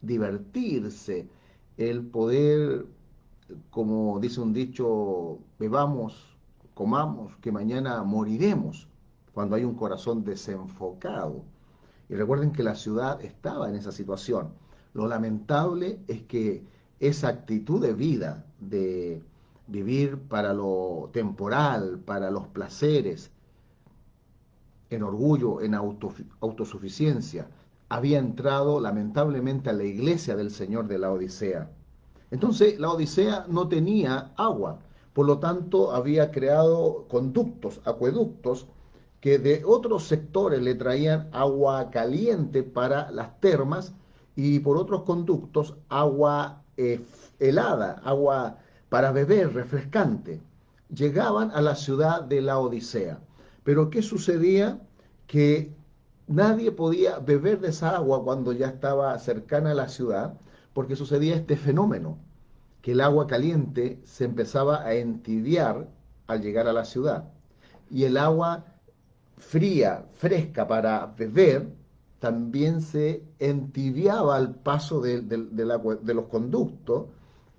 divertirse, 0.00 1.28
el 1.78 2.02
poder, 2.04 2.86
como 3.70 4.18
dice 4.18 4.40
un 4.40 4.52
dicho, 4.52 5.38
bebamos, 5.58 6.36
comamos, 6.74 7.34
que 7.36 7.52
mañana 7.52 8.02
moriremos, 8.02 8.88
cuando 9.32 9.54
hay 9.54 9.64
un 9.64 9.74
corazón 9.74 10.24
desenfocado. 10.24 11.44
Y 12.08 12.14
recuerden 12.14 12.50
que 12.50 12.64
la 12.64 12.74
ciudad 12.74 13.24
estaba 13.24 13.68
en 13.68 13.76
esa 13.76 13.92
situación. 13.92 14.48
Lo 14.92 15.06
lamentable 15.06 16.00
es 16.08 16.22
que 16.22 16.64
esa 16.98 17.28
actitud 17.28 17.80
de 17.80 17.94
vida, 17.94 18.44
de 18.58 19.22
vivir 19.68 20.18
para 20.18 20.52
lo 20.52 21.10
temporal, 21.12 22.00
para 22.04 22.32
los 22.32 22.48
placeres, 22.48 23.30
en 24.90 25.04
orgullo, 25.04 25.60
en 25.60 25.74
autosuficiencia, 25.74 27.48
había 27.88 28.18
entrado 28.18 28.80
lamentablemente 28.80 29.70
a 29.70 29.72
la 29.72 29.84
iglesia 29.84 30.36
del 30.36 30.50
Señor 30.50 30.88
de 30.88 30.98
la 30.98 31.10
Odisea. 31.10 31.70
Entonces 32.30 32.78
la 32.78 32.90
Odisea 32.90 33.46
no 33.48 33.68
tenía 33.68 34.32
agua, 34.36 34.80
por 35.14 35.26
lo 35.26 35.38
tanto 35.38 35.92
había 35.92 36.30
creado 36.30 37.06
conductos, 37.08 37.80
acueductos, 37.84 38.66
que 39.20 39.38
de 39.38 39.62
otros 39.64 40.04
sectores 40.04 40.62
le 40.62 40.74
traían 40.74 41.28
agua 41.32 41.90
caliente 41.90 42.62
para 42.62 43.10
las 43.10 43.40
termas 43.40 43.92
y 44.36 44.60
por 44.60 44.76
otros 44.76 45.02
conductos 45.02 45.74
agua 45.88 46.62
eh, 46.76 47.00
helada, 47.40 48.00
agua 48.04 48.58
para 48.88 49.10
beber, 49.10 49.52
refrescante. 49.54 50.40
Llegaban 50.94 51.50
a 51.50 51.60
la 51.60 51.74
ciudad 51.74 52.22
de 52.22 52.40
la 52.40 52.58
Odisea. 52.58 53.18
Pero 53.64 53.90
¿qué 53.90 54.02
sucedía? 54.02 54.80
Que 55.26 55.74
nadie 56.28 56.70
podía 56.70 57.18
beber 57.18 57.60
de 57.60 57.68
esa 57.68 57.96
agua 57.96 58.22
cuando 58.22 58.52
ya 58.52 58.68
estaba 58.68 59.18
cercana 59.18 59.72
a 59.72 59.74
la 59.74 59.88
ciudad, 59.88 60.34
porque 60.72 60.96
sucedía 60.96 61.34
este 61.34 61.56
fenómeno, 61.56 62.18
que 62.82 62.92
el 62.92 63.00
agua 63.00 63.26
caliente 63.26 64.00
se 64.04 64.24
empezaba 64.24 64.82
a 64.82 64.94
entibiar 64.94 65.88
al 66.26 66.42
llegar 66.42 66.68
a 66.68 66.72
la 66.72 66.84
ciudad. 66.84 67.30
Y 67.90 68.04
el 68.04 68.16
agua 68.16 68.66
fría, 69.38 70.06
fresca 70.14 70.68
para 70.68 71.06
beber, 71.06 71.72
también 72.20 72.82
se 72.82 73.24
entibiaba 73.38 74.36
al 74.36 74.54
paso 74.54 75.00
de, 75.00 75.22
de 75.22 76.14
los 76.14 76.26
conductos 76.26 77.06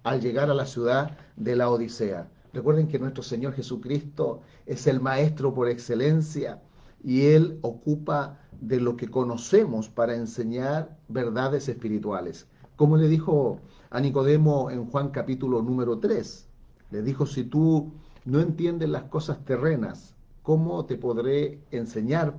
al 0.04 0.22
llegar 0.22 0.50
a 0.50 0.54
la 0.54 0.66
ciudad 0.66 1.18
de 1.36 1.56
la 1.56 1.70
Odisea. 1.70 2.30
Recuerden 2.54 2.88
que 2.88 3.00
nuestro 3.00 3.24
Señor 3.24 3.54
Jesucristo 3.54 4.42
es 4.66 4.88
el 4.88 5.00
Maestro 5.00 5.54
por 5.54 5.70
excelencia 5.70 6.62
y 7.04 7.28
Él 7.28 7.60
ocupa 7.62 8.40
de 8.60 8.80
lo 8.80 8.98
que 8.98 9.10
conocemos 9.10 9.90
para 9.90 10.16
enseñar 10.16 10.98
verdades 11.08 11.70
espirituales. 11.70 12.48
Como 12.76 12.98
le 12.98 13.08
dijo 13.08 13.60
a 13.90 14.00
Nicodemo 14.00 14.70
en 14.70 14.86
Juan 14.86 15.10
capítulo 15.10 15.62
número 15.62 16.00
3, 16.00 16.48
le 16.92 17.02
dijo, 17.02 17.26
si 17.26 17.44
tú 17.44 17.92
no 18.26 18.40
entiendes 18.40 18.90
las 18.90 19.04
cosas 19.04 19.44
terrenas, 19.46 20.16
¿cómo 20.44 20.86
te 20.86 20.98
podré 20.98 21.62
enseñar 21.72 22.36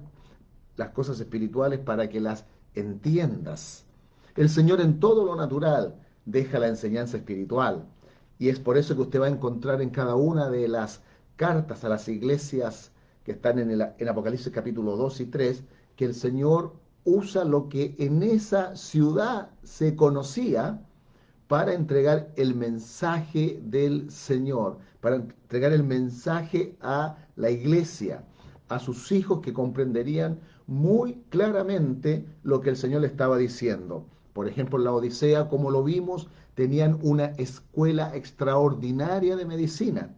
las 0.76 0.90
cosas 0.90 1.20
espirituales 1.20 1.80
para 1.80 2.08
que 2.08 2.20
las 2.20 2.44
entiendas? 2.74 3.84
El 4.36 4.48
Señor 4.48 4.80
en 4.80 5.00
todo 5.00 5.24
lo 5.24 5.36
natural 5.36 5.96
deja 6.24 6.58
la 6.58 6.68
enseñanza 6.68 7.16
espiritual. 7.16 7.86
Y 8.38 8.48
es 8.48 8.58
por 8.58 8.78
eso 8.78 8.94
que 8.94 9.02
usted 9.02 9.20
va 9.20 9.26
a 9.26 9.30
encontrar 9.30 9.82
en 9.82 9.90
cada 9.90 10.14
una 10.14 10.48
de 10.48 10.68
las 10.68 11.02
cartas 11.36 11.84
a 11.84 11.88
las 11.88 12.08
iglesias 12.08 12.92
están 13.30 13.58
en, 13.58 13.70
el, 13.70 13.86
en 13.98 14.08
Apocalipsis 14.08 14.52
capítulo 14.52 14.96
2 14.96 15.20
y 15.20 15.26
3, 15.26 15.62
que 15.96 16.04
el 16.04 16.14
Señor 16.14 16.74
usa 17.04 17.44
lo 17.44 17.68
que 17.68 17.94
en 17.98 18.22
esa 18.22 18.76
ciudad 18.76 19.50
se 19.62 19.96
conocía 19.96 20.80
para 21.48 21.74
entregar 21.74 22.30
el 22.36 22.54
mensaje 22.54 23.60
del 23.64 24.10
Señor, 24.10 24.78
para 25.00 25.16
entregar 25.16 25.72
el 25.72 25.82
mensaje 25.82 26.76
a 26.80 27.16
la 27.36 27.50
iglesia, 27.50 28.24
a 28.68 28.78
sus 28.78 29.10
hijos 29.10 29.40
que 29.40 29.52
comprenderían 29.52 30.38
muy 30.68 31.24
claramente 31.30 32.24
lo 32.44 32.60
que 32.60 32.70
el 32.70 32.76
Señor 32.76 33.00
le 33.00 33.08
estaba 33.08 33.36
diciendo. 33.36 34.06
Por 34.32 34.46
ejemplo, 34.46 34.78
en 34.78 34.84
la 34.84 34.92
Odisea, 34.92 35.48
como 35.48 35.72
lo 35.72 35.82
vimos, 35.82 36.28
tenían 36.54 36.98
una 37.02 37.26
escuela 37.36 38.14
extraordinaria 38.14 39.34
de 39.34 39.44
medicina, 39.44 40.14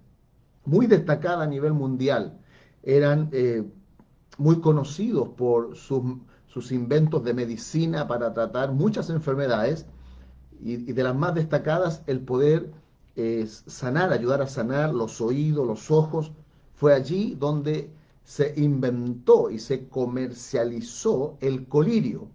muy 0.66 0.86
destacada 0.86 1.44
a 1.44 1.46
nivel 1.46 1.72
mundial. 1.72 2.38
Eran 2.82 3.28
eh, 3.32 3.64
muy 4.38 4.60
conocidos 4.60 5.28
por 5.30 5.76
sus, 5.76 6.02
sus, 6.46 6.72
inventos 6.72 7.24
de 7.24 7.34
medicina 7.34 8.08
para 8.08 8.32
tratar 8.34 8.72
muchas 8.72 9.10
enfermedades 9.10 9.86
y, 10.60 10.76
de 10.76 11.02
las 11.02 11.14
más 11.14 11.34
destacadas 11.34 12.02
el 12.06 12.20
poder 12.20 12.72
eh, 13.16 13.46
sanar, 13.66 14.12
ayudar 14.12 14.42
a 14.42 14.46
sanar 14.46 14.94
los 14.94 15.20
oídos, 15.20 15.66
los 15.66 15.90
ojos. 15.90 16.32
Fue 16.74 16.94
allí 16.94 17.36
donde 17.38 17.90
se 18.24 18.54
inventó 18.56 19.50
y 19.50 19.58
se 19.58 19.88
comercializó 19.88 21.36
el 21.40 21.66
colirio 21.66 22.28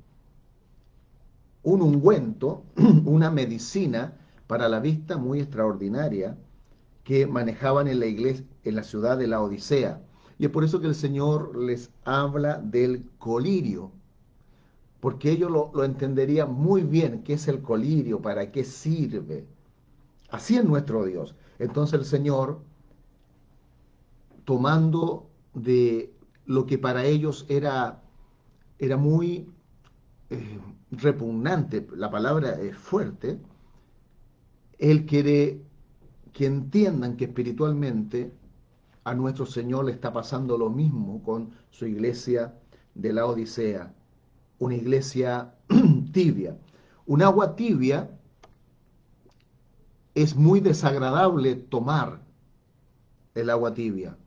un 1.67 1.81
ungüento, 1.81 2.63
una 3.05 3.29
medicina 3.29 4.13
para 4.47 4.69
la 4.69 4.79
vista 4.79 5.17
muy 5.17 5.41
extraordinaria 5.41 6.37
que 7.03 7.27
manejaban 7.27 7.89
en 7.89 7.99
la 7.99 8.05
iglesia, 8.05 8.45
en 8.63 8.75
la 8.75 8.83
ciudad 8.83 9.17
de 9.17 9.27
la 9.27 9.41
Odisea. 9.41 10.01
Y 10.39 10.45
es 10.45 10.51
por 10.51 10.63
eso 10.63 10.79
que 10.79 10.87
el 10.87 10.95
Señor 10.95 11.57
les 11.57 11.91
habla 12.05 12.57
del 12.57 13.09
colirio, 13.17 13.91
porque 14.99 15.31
ellos 15.31 15.51
lo, 15.51 15.71
lo 15.73 15.83
entenderían 15.83 16.53
muy 16.53 16.83
bien 16.83 17.23
qué 17.23 17.33
es 17.33 17.47
el 17.47 17.61
colirio, 17.61 18.21
para 18.21 18.51
qué 18.51 18.63
sirve. 18.63 19.47
Así 20.29 20.57
es 20.57 20.65
nuestro 20.65 21.05
Dios. 21.05 21.35
Entonces 21.59 21.99
el 21.99 22.05
Señor, 22.05 22.59
tomando 24.45 25.29
de 25.53 26.13
lo 26.45 26.65
que 26.65 26.77
para 26.77 27.05
ellos 27.05 27.45
era, 27.49 28.01
era 28.79 28.97
muy 28.97 29.49
eh, 30.29 30.59
repugnante, 30.91 31.87
la 31.95 32.09
palabra 32.09 32.51
es 32.61 32.75
fuerte, 32.77 33.39
Él 34.79 35.05
quiere 35.05 35.61
que 36.33 36.45
entiendan 36.45 37.17
que 37.17 37.25
espiritualmente 37.25 38.31
a 39.07 39.13
nuestro 39.13 39.45
Señor 39.45 39.85
le 39.85 39.93
está 39.93 40.11
pasando 40.11 40.57
lo 40.57 40.69
mismo 40.69 41.23
con 41.23 41.51
su 41.69 41.85
iglesia 41.85 42.53
de 42.93 43.13
la 43.13 43.25
Odisea, 43.25 43.93
una 44.59 44.75
iglesia 44.75 45.53
tibia, 46.11 46.57
Un 47.05 47.21
agua 47.21 47.55
tibia 47.55 48.09
es 50.13 50.35
muy 50.35 50.59
desagradable 50.59 51.55
tomar 51.55 52.19
el 53.33 53.49
agua 53.49 53.73
tibia. 53.73 54.17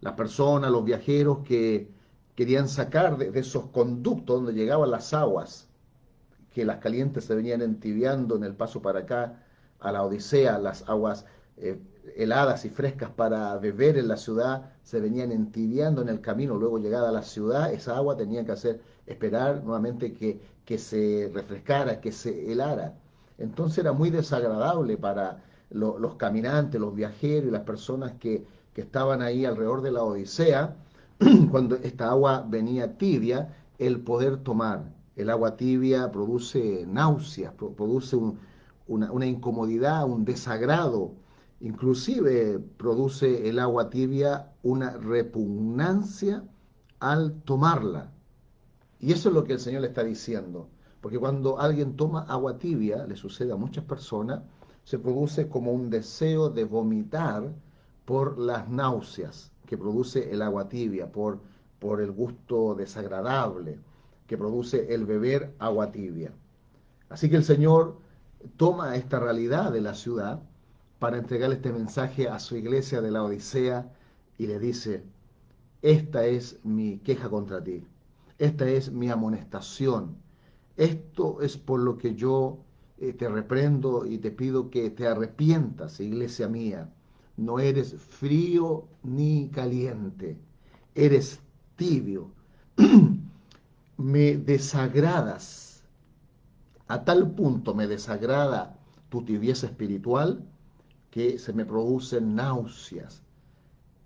Las 0.00 0.12
personas, 0.12 0.70
los 0.70 0.84
viajeros 0.84 1.38
que 1.40 1.90
querían 2.36 2.68
sacar 2.68 3.18
de, 3.18 3.36
esos 3.36 3.66
conductos 3.70 4.36
donde 4.36 4.52
llegaban 4.52 4.92
las 4.92 5.12
aguas, 5.12 5.68
que 6.52 6.64
las 6.64 6.78
calientes 6.78 7.24
se 7.24 7.34
venían 7.34 7.62
entibiando 7.62 8.36
en 8.36 8.44
el 8.44 8.54
paso 8.54 8.80
para 8.80 9.00
acá 9.00 9.42
a 9.80 9.90
la 9.90 10.04
Odisea, 10.04 10.60
las 10.60 10.88
aguas 10.88 11.26
eh, 11.56 11.80
heladas 12.16 12.64
y 12.64 12.70
frescas 12.70 13.10
para 13.10 13.56
beber 13.58 13.96
en 13.96 14.08
la 14.08 14.16
ciudad 14.16 14.70
se 14.82 15.00
venían 15.00 15.32
entibiando 15.32 16.02
en 16.02 16.08
el 16.08 16.20
camino, 16.20 16.56
luego 16.56 16.78
llegada 16.78 17.08
a 17.08 17.12
la 17.12 17.22
ciudad, 17.22 17.72
esa 17.72 17.96
agua 17.96 18.16
tenía 18.16 18.44
que 18.44 18.52
hacer 18.52 18.80
esperar 19.06 19.62
nuevamente 19.64 20.12
que, 20.12 20.40
que 20.64 20.78
se 20.78 21.30
refrescara, 21.32 22.00
que 22.00 22.12
se 22.12 22.50
helara. 22.50 22.94
Entonces 23.38 23.78
era 23.78 23.92
muy 23.92 24.10
desagradable 24.10 24.96
para 24.96 25.42
los 25.70 26.14
caminantes, 26.16 26.80
los 26.80 26.94
viajeros 26.94 27.48
y 27.48 27.50
las 27.50 27.62
personas 27.62 28.12
que, 28.20 28.44
que 28.74 28.82
estaban 28.82 29.22
ahí 29.22 29.44
alrededor 29.44 29.82
de 29.82 29.92
la 29.92 30.02
Odisea, 30.02 30.76
cuando 31.50 31.76
esta 31.76 32.10
agua 32.10 32.44
venía 32.46 32.98
tibia, 32.98 33.54
el 33.78 34.00
poder 34.00 34.38
tomar. 34.38 34.84
El 35.16 35.30
agua 35.30 35.56
tibia 35.56 36.10
produce 36.10 36.86
náuseas, 36.86 37.52
produce 37.54 38.16
una, 38.86 39.12
una, 39.12 39.26
incomodidad, 39.26 40.06
un 40.06 40.24
desagrado. 40.24 41.12
Inclusive 41.62 42.58
produce 42.76 43.48
el 43.48 43.60
agua 43.60 43.88
tibia 43.88 44.50
una 44.64 44.96
repugnancia 44.98 46.42
al 46.98 47.40
tomarla. 47.42 48.10
Y 48.98 49.12
eso 49.12 49.28
es 49.28 49.34
lo 49.36 49.44
que 49.44 49.52
el 49.52 49.60
Señor 49.60 49.82
le 49.82 49.88
está 49.88 50.02
diciendo. 50.02 50.68
Porque 51.00 51.20
cuando 51.20 51.60
alguien 51.60 51.94
toma 51.94 52.22
agua 52.22 52.58
tibia, 52.58 53.06
le 53.06 53.14
sucede 53.14 53.52
a 53.52 53.56
muchas 53.56 53.84
personas, 53.84 54.42
se 54.82 54.98
produce 54.98 55.48
como 55.48 55.70
un 55.70 55.88
deseo 55.88 56.50
de 56.50 56.64
vomitar 56.64 57.54
por 58.06 58.40
las 58.40 58.68
náuseas 58.68 59.52
que 59.64 59.78
produce 59.78 60.32
el 60.32 60.42
agua 60.42 60.68
tibia, 60.68 61.12
por, 61.12 61.38
por 61.78 62.00
el 62.00 62.10
gusto 62.10 62.74
desagradable 62.74 63.78
que 64.26 64.36
produce 64.36 64.92
el 64.92 65.06
beber 65.06 65.54
agua 65.60 65.92
tibia. 65.92 66.32
Así 67.08 67.30
que 67.30 67.36
el 67.36 67.44
Señor 67.44 67.98
toma 68.56 68.96
esta 68.96 69.20
realidad 69.20 69.70
de 69.70 69.80
la 69.80 69.94
ciudad 69.94 70.42
para 71.02 71.18
entregarle 71.18 71.56
este 71.56 71.72
mensaje 71.72 72.28
a 72.28 72.38
su 72.38 72.54
iglesia 72.54 73.00
de 73.00 73.10
la 73.10 73.24
Odisea 73.24 73.92
y 74.38 74.46
le 74.46 74.60
dice, 74.60 75.02
esta 75.82 76.26
es 76.26 76.60
mi 76.62 76.98
queja 76.98 77.28
contra 77.28 77.60
ti, 77.60 77.84
esta 78.38 78.68
es 78.68 78.92
mi 78.92 79.10
amonestación, 79.10 80.14
esto 80.76 81.42
es 81.42 81.56
por 81.56 81.80
lo 81.80 81.98
que 81.98 82.14
yo 82.14 82.58
eh, 82.98 83.14
te 83.14 83.28
reprendo 83.28 84.06
y 84.06 84.18
te 84.18 84.30
pido 84.30 84.70
que 84.70 84.90
te 84.90 85.08
arrepientas, 85.08 85.98
iglesia 85.98 86.46
mía. 86.46 86.88
No 87.36 87.58
eres 87.58 87.96
frío 87.96 88.84
ni 89.02 89.48
caliente, 89.48 90.38
eres 90.94 91.40
tibio. 91.74 92.30
me 93.96 94.36
desagradas. 94.36 95.82
A 96.86 97.04
tal 97.04 97.32
punto 97.32 97.74
me 97.74 97.88
desagrada 97.88 98.78
tu 99.08 99.24
tibieza 99.24 99.66
espiritual 99.66 100.46
que 101.12 101.38
se 101.38 101.52
me 101.52 101.66
producen 101.66 102.34
náuseas. 102.34 103.22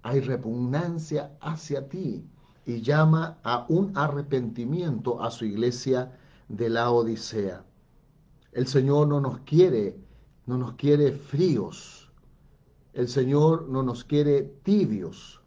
Hay 0.02 0.20
repugnancia 0.20 1.38
hacia 1.40 1.88
ti 1.88 2.26
y 2.66 2.82
llama 2.82 3.38
a 3.44 3.64
un 3.68 3.96
arrepentimiento 3.96 5.22
a 5.22 5.30
su 5.30 5.44
iglesia 5.44 6.18
de 6.48 6.68
la 6.68 6.90
Odisea. 6.90 7.64
El 8.50 8.66
Señor 8.66 9.06
no 9.06 9.20
nos 9.20 9.38
quiere, 9.40 9.96
no 10.46 10.58
nos 10.58 10.74
quiere 10.74 11.12
fríos. 11.12 12.10
El 12.92 13.06
Señor 13.06 13.68
no 13.68 13.84
nos 13.84 14.02
quiere 14.02 14.42
tibios. 14.64 15.40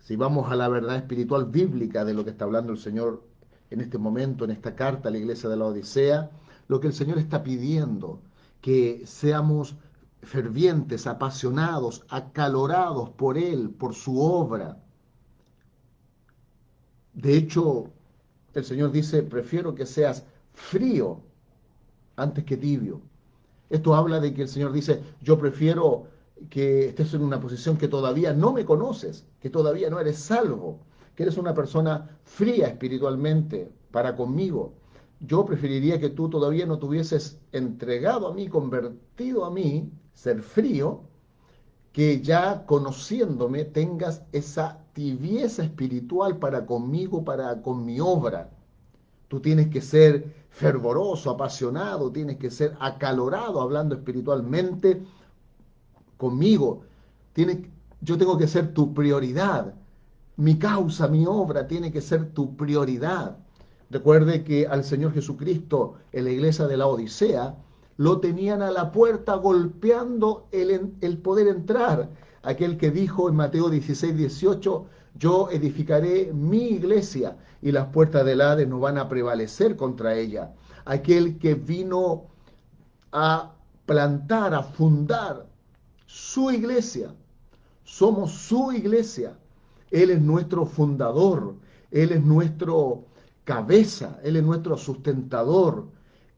Si 0.00 0.16
vamos 0.16 0.52
a 0.52 0.56
la 0.56 0.68
verdad 0.68 0.96
espiritual 0.96 1.46
bíblica 1.46 2.04
de 2.04 2.12
lo 2.12 2.24
que 2.24 2.30
está 2.30 2.44
hablando 2.44 2.72
el 2.72 2.78
Señor 2.78 3.24
en 3.70 3.80
este 3.80 3.96
momento, 3.96 4.44
en 4.44 4.50
esta 4.50 4.76
carta 4.76 5.08
a 5.08 5.12
la 5.12 5.18
iglesia 5.18 5.48
de 5.48 5.56
la 5.56 5.64
Odisea, 5.64 6.30
lo 6.66 6.78
que 6.78 6.88
el 6.88 6.92
Señor 6.92 7.16
está 7.16 7.42
pidiendo, 7.42 8.20
que 8.60 9.02
seamos 9.06 9.76
fervientes, 10.22 11.06
apasionados, 11.06 12.04
acalorados 12.08 13.10
por 13.10 13.38
Él, 13.38 13.70
por 13.70 13.94
su 13.94 14.20
obra. 14.20 14.82
De 17.14 17.36
hecho, 17.36 17.90
el 18.54 18.64
Señor 18.64 18.92
dice, 18.92 19.22
prefiero 19.22 19.74
que 19.74 19.86
seas 19.86 20.24
frío 20.52 21.20
antes 22.16 22.44
que 22.44 22.56
tibio. 22.56 23.00
Esto 23.70 23.94
habla 23.94 24.20
de 24.20 24.34
que 24.34 24.42
el 24.42 24.48
Señor 24.48 24.72
dice, 24.72 25.02
yo 25.20 25.38
prefiero 25.38 26.06
que 26.50 26.88
estés 26.88 27.14
en 27.14 27.22
una 27.22 27.40
posición 27.40 27.76
que 27.76 27.88
todavía 27.88 28.32
no 28.32 28.52
me 28.52 28.64
conoces, 28.64 29.26
que 29.40 29.50
todavía 29.50 29.90
no 29.90 30.00
eres 30.00 30.18
salvo, 30.18 30.80
que 31.14 31.24
eres 31.24 31.36
una 31.36 31.54
persona 31.54 32.18
fría 32.24 32.68
espiritualmente 32.68 33.72
para 33.90 34.14
conmigo. 34.16 34.74
Yo 35.20 35.44
preferiría 35.44 35.98
que 35.98 36.10
tú 36.10 36.28
todavía 36.28 36.64
no 36.64 36.78
tuvieses 36.78 37.40
entregado 37.52 38.28
a 38.28 38.34
mí, 38.34 38.48
convertido 38.48 39.44
a 39.44 39.50
mí, 39.50 39.90
ser 40.18 40.42
frío, 40.42 41.02
que 41.92 42.20
ya 42.20 42.66
conociéndome 42.66 43.64
tengas 43.64 44.22
esa 44.32 44.84
tibieza 44.92 45.62
espiritual 45.62 46.38
para 46.38 46.66
conmigo, 46.66 47.24
para 47.24 47.62
con 47.62 47.84
mi 47.84 48.00
obra. 48.00 48.50
Tú 49.28 49.38
tienes 49.38 49.68
que 49.68 49.80
ser 49.80 50.34
fervoroso, 50.50 51.30
apasionado, 51.30 52.10
tienes 52.10 52.36
que 52.38 52.50
ser 52.50 52.76
acalorado 52.80 53.60
hablando 53.60 53.94
espiritualmente 53.94 55.02
conmigo. 56.16 56.82
Tienes, 57.32 57.58
yo 58.00 58.18
tengo 58.18 58.36
que 58.36 58.48
ser 58.48 58.74
tu 58.74 58.92
prioridad. 58.94 59.74
Mi 60.36 60.58
causa, 60.58 61.06
mi 61.06 61.26
obra 61.26 61.68
tiene 61.68 61.92
que 61.92 62.00
ser 62.00 62.32
tu 62.32 62.56
prioridad. 62.56 63.36
Recuerde 63.88 64.42
que 64.42 64.66
al 64.66 64.82
Señor 64.82 65.12
Jesucristo 65.12 65.94
en 66.10 66.24
la 66.24 66.30
iglesia 66.30 66.66
de 66.66 66.76
la 66.76 66.88
Odisea 66.88 67.54
lo 67.98 68.20
tenían 68.20 68.62
a 68.62 68.70
la 68.70 68.90
puerta 68.90 69.34
golpeando 69.34 70.48
el, 70.50 70.94
el 71.00 71.18
poder 71.18 71.48
entrar 71.48 72.08
aquel 72.42 72.78
que 72.78 72.90
dijo 72.90 73.28
en 73.28 73.36
Mateo 73.36 73.68
16, 73.68 74.16
18, 74.16 74.86
yo 75.16 75.50
edificaré 75.50 76.32
mi 76.32 76.68
iglesia 76.68 77.36
y 77.60 77.72
las 77.72 77.88
puertas 77.88 78.24
del 78.24 78.40
Hades 78.40 78.68
no 78.68 78.78
van 78.78 78.98
a 78.98 79.08
prevalecer 79.08 79.76
contra 79.76 80.14
ella. 80.14 80.54
Aquel 80.84 81.38
que 81.38 81.54
vino 81.54 82.26
a 83.12 83.52
plantar, 83.84 84.54
a 84.54 84.62
fundar 84.62 85.46
su 86.06 86.50
iglesia. 86.50 87.12
Somos 87.84 88.32
su 88.32 88.72
iglesia. 88.72 89.36
Él 89.90 90.10
es 90.10 90.20
nuestro 90.20 90.66
fundador. 90.66 91.56
Él 91.90 92.12
es 92.12 92.22
nuestro 92.22 93.04
cabeza. 93.44 94.20
Él 94.22 94.36
es 94.36 94.42
nuestro 94.42 94.76
sustentador. 94.76 95.88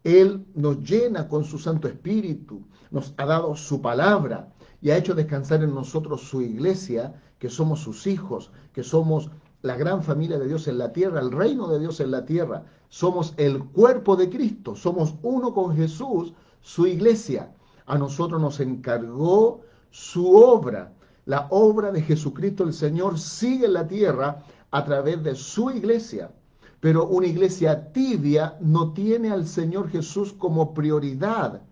Él 0.05 0.47
nos 0.55 0.79
llena 0.79 1.29
con 1.29 1.45
su 1.45 1.59
Santo 1.59 1.89
Espíritu. 1.89 2.63
Nos 2.91 3.15
ha 3.17 3.27
dado 3.27 3.55
su 3.55 3.83
palabra 3.83 4.53
y 4.81 4.91
ha 4.91 4.97
hecho 4.97 5.15
descansar 5.15 5.63
en 5.63 5.75
nosotros 5.75 6.23
su 6.23 6.41
iglesia, 6.41 7.21
que 7.39 7.51
somos 7.51 7.81
sus 7.81 8.07
hijos, 8.07 8.51
que 8.73 8.83
somos 8.83 9.31
la 9.63 9.77
gran 9.77 10.03
familia 10.03 10.39
de 10.39 10.49
Dios 10.49 10.69
en 10.69 10.79
la 10.79 10.93
tierra, 10.93 11.21
el 11.21 11.31
reino 11.31 11.69
de 11.69 11.79
Dios 11.79 12.01
en 12.01 12.11
la 12.11 12.25
tierra. 12.25 12.65
Somos 12.89 13.35
el 13.37 13.63
cuerpo 13.65 14.17
de 14.17 14.31
Cristo, 14.31 14.75
somos 14.75 15.15
uno 15.23 15.53
con 15.53 15.77
Jesús, 15.77 16.33
su 16.63 16.87
iglesia. 16.87 17.55
A 17.87 17.99
nosotros 17.99 18.41
nos 18.41 18.61
encargó 18.61 19.61
su 19.91 20.35
obra. 20.35 20.93
La 21.27 21.47
obra 21.51 21.93
de 21.93 22.03
Jesucristo 22.03 22.65
el 22.65 22.73
Señor 22.73 23.19
sigue 23.19 23.67
en 23.67 23.75
la 23.75 23.87
tierra 23.87 24.43
a 24.71 24.85
través 24.85 25.23
de 25.23 25.35
su 25.35 25.71
iglesia. 25.71 26.31
Pero 26.81 27.07
una 27.07 27.27
iglesia 27.27 27.93
tibia 27.93 28.57
no 28.61 28.93
tiene 28.93 29.31
al 29.31 29.47
Señor 29.47 29.91
Jesús 29.91 30.33
como 30.33 30.73
prioridad. 30.73 31.63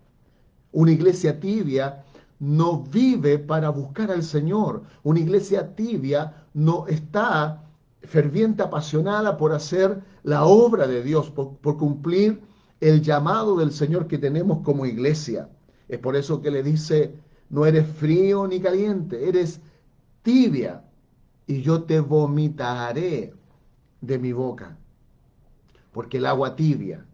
Una 0.71 0.91
iglesia 0.91 1.39
tibia 1.39 2.03
no 2.39 2.83
vive 2.83 3.39
para 3.39 3.69
buscar 3.69 4.11
al 4.11 4.23
Señor. 4.23 4.83
Una 5.03 5.19
iglesia 5.19 5.75
tibia 5.75 6.45
no 6.53 6.87
está 6.87 7.63
ferviente, 8.03 8.63
apasionada 8.63 9.37
por 9.37 9.51
hacer 9.51 10.01
la 10.23 10.45
obra 10.45 10.87
de 10.87 11.03
Dios, 11.03 11.29
por, 11.31 11.77
cumplir 11.77 12.41
el 12.79 13.01
llamado 13.01 13.57
del 13.57 13.71
Señor 13.71 14.07
que 14.07 14.17
tenemos 14.17 14.59
como 14.63 14.85
iglesia. 14.85 15.49
Es 15.87 15.99
por 15.99 16.15
eso 16.15 16.41
que 16.41 16.51
le 16.51 16.63
dice, 16.63 17.13
no 17.49 17.65
eres 17.65 17.87
frío 17.87 18.47
ni 18.47 18.59
caliente, 18.59 19.27
eres 19.27 19.59
tibia 20.21 20.83
y 21.45 21.61
yo 21.61 21.83
te 21.83 21.99
vomitaré 21.99 23.33
de 24.01 24.19
mi 24.19 24.31
boca. 24.31 24.77
Porque 25.91 26.17
el 26.17 26.25
agua 26.25 26.55
tibia 26.55 27.05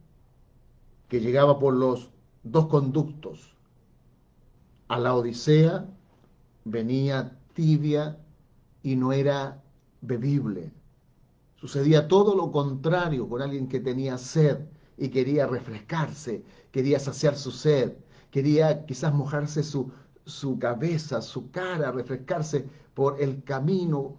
que 1.08 1.22
llegaba 1.22 1.60
por 1.60 1.74
los 1.74 2.10
dos 2.44 2.68
conductos 2.68 3.56
a 4.88 5.00
la 5.00 5.16
Odisea 5.16 5.86
venía 6.64 7.38
tibia 7.54 8.18
y 8.84 8.96
no 8.96 9.14
era 9.14 9.64
bebible. 10.02 10.72
Sucedía 11.56 12.08
todo 12.08 12.36
lo 12.36 12.52
contrario 12.52 13.28
con 13.28 13.42
alguien 13.42 13.68
que 13.68 13.80
tenía 13.80 14.18
sed 14.18 14.60
y 14.98 15.10
quería 15.10 15.48
refrescarse, 15.48 16.44
quería 16.72 17.00
saciar 17.00 17.36
su 17.36 17.52
sed, 17.52 17.94
quería 18.30 18.86
quizás 18.86 19.14
mojarse 19.14 19.64
su, 19.64 19.92
su 20.26 20.60
cabeza, 20.60 21.22
su 21.22 21.50
cara, 21.52 21.92
refrescarse 21.92 22.68
por 22.94 23.22
el 23.22 23.44
camino. 23.44 24.18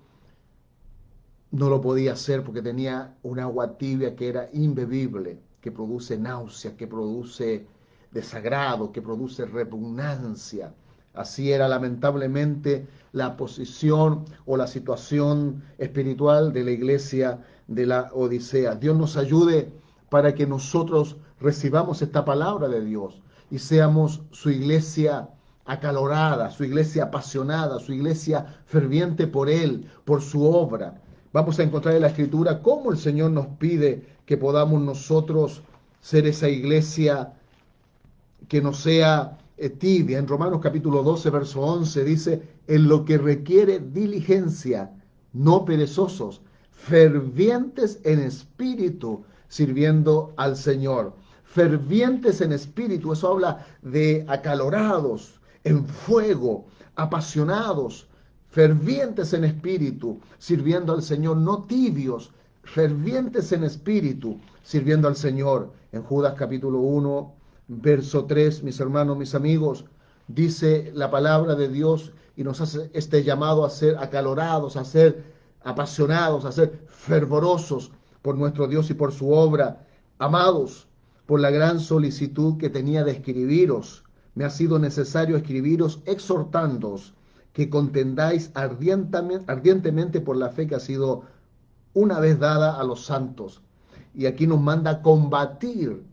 No 1.57 1.71
lo 1.71 1.81
podía 1.81 2.12
hacer 2.12 2.45
porque 2.45 2.61
tenía 2.61 3.16
un 3.23 3.40
agua 3.40 3.79
tibia 3.79 4.14
que 4.14 4.29
era 4.29 4.51
imbebible, 4.53 5.40
que 5.62 5.73
produce 5.73 6.19
náusea, 6.19 6.77
que 6.77 6.87
produce 6.87 7.66
desagrado, 8.12 8.92
que 8.92 9.01
produce 9.01 9.47
repugnancia. 9.47 10.75
Así 11.14 11.53
era 11.53 11.66
lamentablemente 11.66 12.87
la 13.12 13.38
posición 13.38 14.27
o 14.45 14.59
la 14.59 14.66
situación 14.66 15.62
espiritual 15.79 16.53
de 16.53 16.62
la 16.62 16.73
iglesia 16.73 17.42
de 17.69 17.87
la 17.87 18.11
Odisea. 18.12 18.75
Dios 18.75 18.95
nos 18.95 19.16
ayude 19.16 19.73
para 20.11 20.35
que 20.35 20.47
nosotros 20.47 21.16
recibamos 21.40 22.03
esta 22.03 22.23
palabra 22.27 22.69
de 22.69 22.85
Dios 22.85 23.23
y 23.51 23.61
seamos 23.61 24.21
su 24.31 24.51
iglesia 24.51 25.31
acalorada, 25.64 26.51
su 26.51 26.64
iglesia 26.64 27.05
apasionada, 27.05 27.79
su 27.79 27.95
iglesia 27.95 28.45
ferviente 28.66 29.27
por 29.27 29.49
Él, 29.49 29.90
por 30.05 30.21
su 30.21 30.45
obra. 30.45 31.01
Vamos 31.37 31.59
a 31.59 31.64
encontrar 31.64 31.94
en 31.94 32.01
la 32.01 32.09
Escritura 32.09 32.62
cómo 32.62 32.90
el 32.90 32.96
Señor 32.96 33.31
nos 33.31 33.46
pide 33.59 34.03
que 34.25 34.38
podamos 34.38 34.81
nosotros 34.81 35.61
ser 36.01 36.27
esa 36.27 36.49
iglesia 36.49 37.35
que 38.49 38.62
no 38.62 38.72
sea 38.72 39.37
eh, 39.59 39.68
tibia. 39.68 40.18
En 40.18 40.27
Romanos 40.27 40.61
capítulo 40.62 41.03
12, 41.03 41.29
verso 41.29 41.61
11 41.61 42.05
dice, 42.05 42.42
en 42.66 42.88
lo 42.88 43.05
que 43.05 43.18
requiere 43.18 43.81
diligencia, 43.81 44.90
no 45.35 45.66
perezosos, 45.66 46.40
fervientes 46.70 48.01
en 48.05 48.20
espíritu, 48.20 49.22
sirviendo 49.49 50.33
al 50.38 50.57
Señor. 50.57 51.12
Fervientes 51.44 52.40
en 52.40 52.53
espíritu, 52.53 53.12
eso 53.12 53.33
habla 53.33 53.66
de 53.83 54.25
acalorados, 54.27 55.38
en 55.64 55.85
fuego, 55.85 56.64
apasionados, 56.94 58.09
fervientes 58.57 59.35
en 59.35 59.45
espíritu, 59.45 60.19
sirviendo 60.38 60.95
al 60.95 61.03
Señor, 61.03 61.37
no 61.37 61.64
tibios, 61.64 62.31
fervientes 62.62 63.53
en 63.53 63.64
espíritu, 63.64 64.40
sirviendo 64.62 65.09
al 65.09 65.16
Señor. 65.16 65.75
En 65.92 66.03
Judas 66.03 66.33
capítulo 66.38 66.79
1, 66.79 67.35
verso 67.69 68.25
3, 68.25 68.62
mis 68.62 68.81
hermanos, 68.81 69.19
mis 69.19 69.35
amigos, 69.35 69.85
dice 70.27 70.90
la 70.95 71.11
palabra 71.11 71.55
de 71.55 71.69
Dios 71.69 72.12
y 72.35 72.45
nos 72.45 72.62
hace 72.62 72.90
este 72.95 73.23
llamado 73.23 73.62
a 73.62 73.69
ser 73.69 73.99
acalorados, 73.99 74.79
a 74.79 74.87
ser 74.87 75.23
apasionados, 75.62 76.47
a 76.47 76.53
ser 76.53 76.81
fervorosos 76.88 77.90
por 78.23 78.38
nuestro 78.38 78.69
Dios 78.69 78.88
y 78.88 78.95
por 78.95 79.12
su 79.12 79.33
obra. 79.33 79.87
Amados, 80.19 80.87
por 81.27 81.40
la 81.40 81.51
gran 81.51 81.79
solicitud 81.79 82.57
que 82.57 82.71
tenía 82.71 83.05
de 83.05 83.12
escribiros, 83.12 84.03
me 84.35 84.47
ha 84.47 84.51
sido 84.51 84.79
necesario 84.79 85.37
escribiros 85.37 86.01
exhortándoos 86.07 87.12
que 87.57 87.71
contendáis 87.71 88.51
ardientemente 88.55 90.21
por 90.21 90.37
la 90.37 90.51
fe 90.51 90.66
que 90.66 90.75
ha 90.75 90.79
sido 90.79 91.23
una 91.95 92.21
vez 92.21 92.38
dada 92.38 92.79
a 92.79 92.85
los 92.85 93.07
santos. 93.07 93.62
Y 94.14 94.27
aquí 94.27 94.47
nos 94.47 94.61
manda 94.61 95.01
combatir 95.01 96.05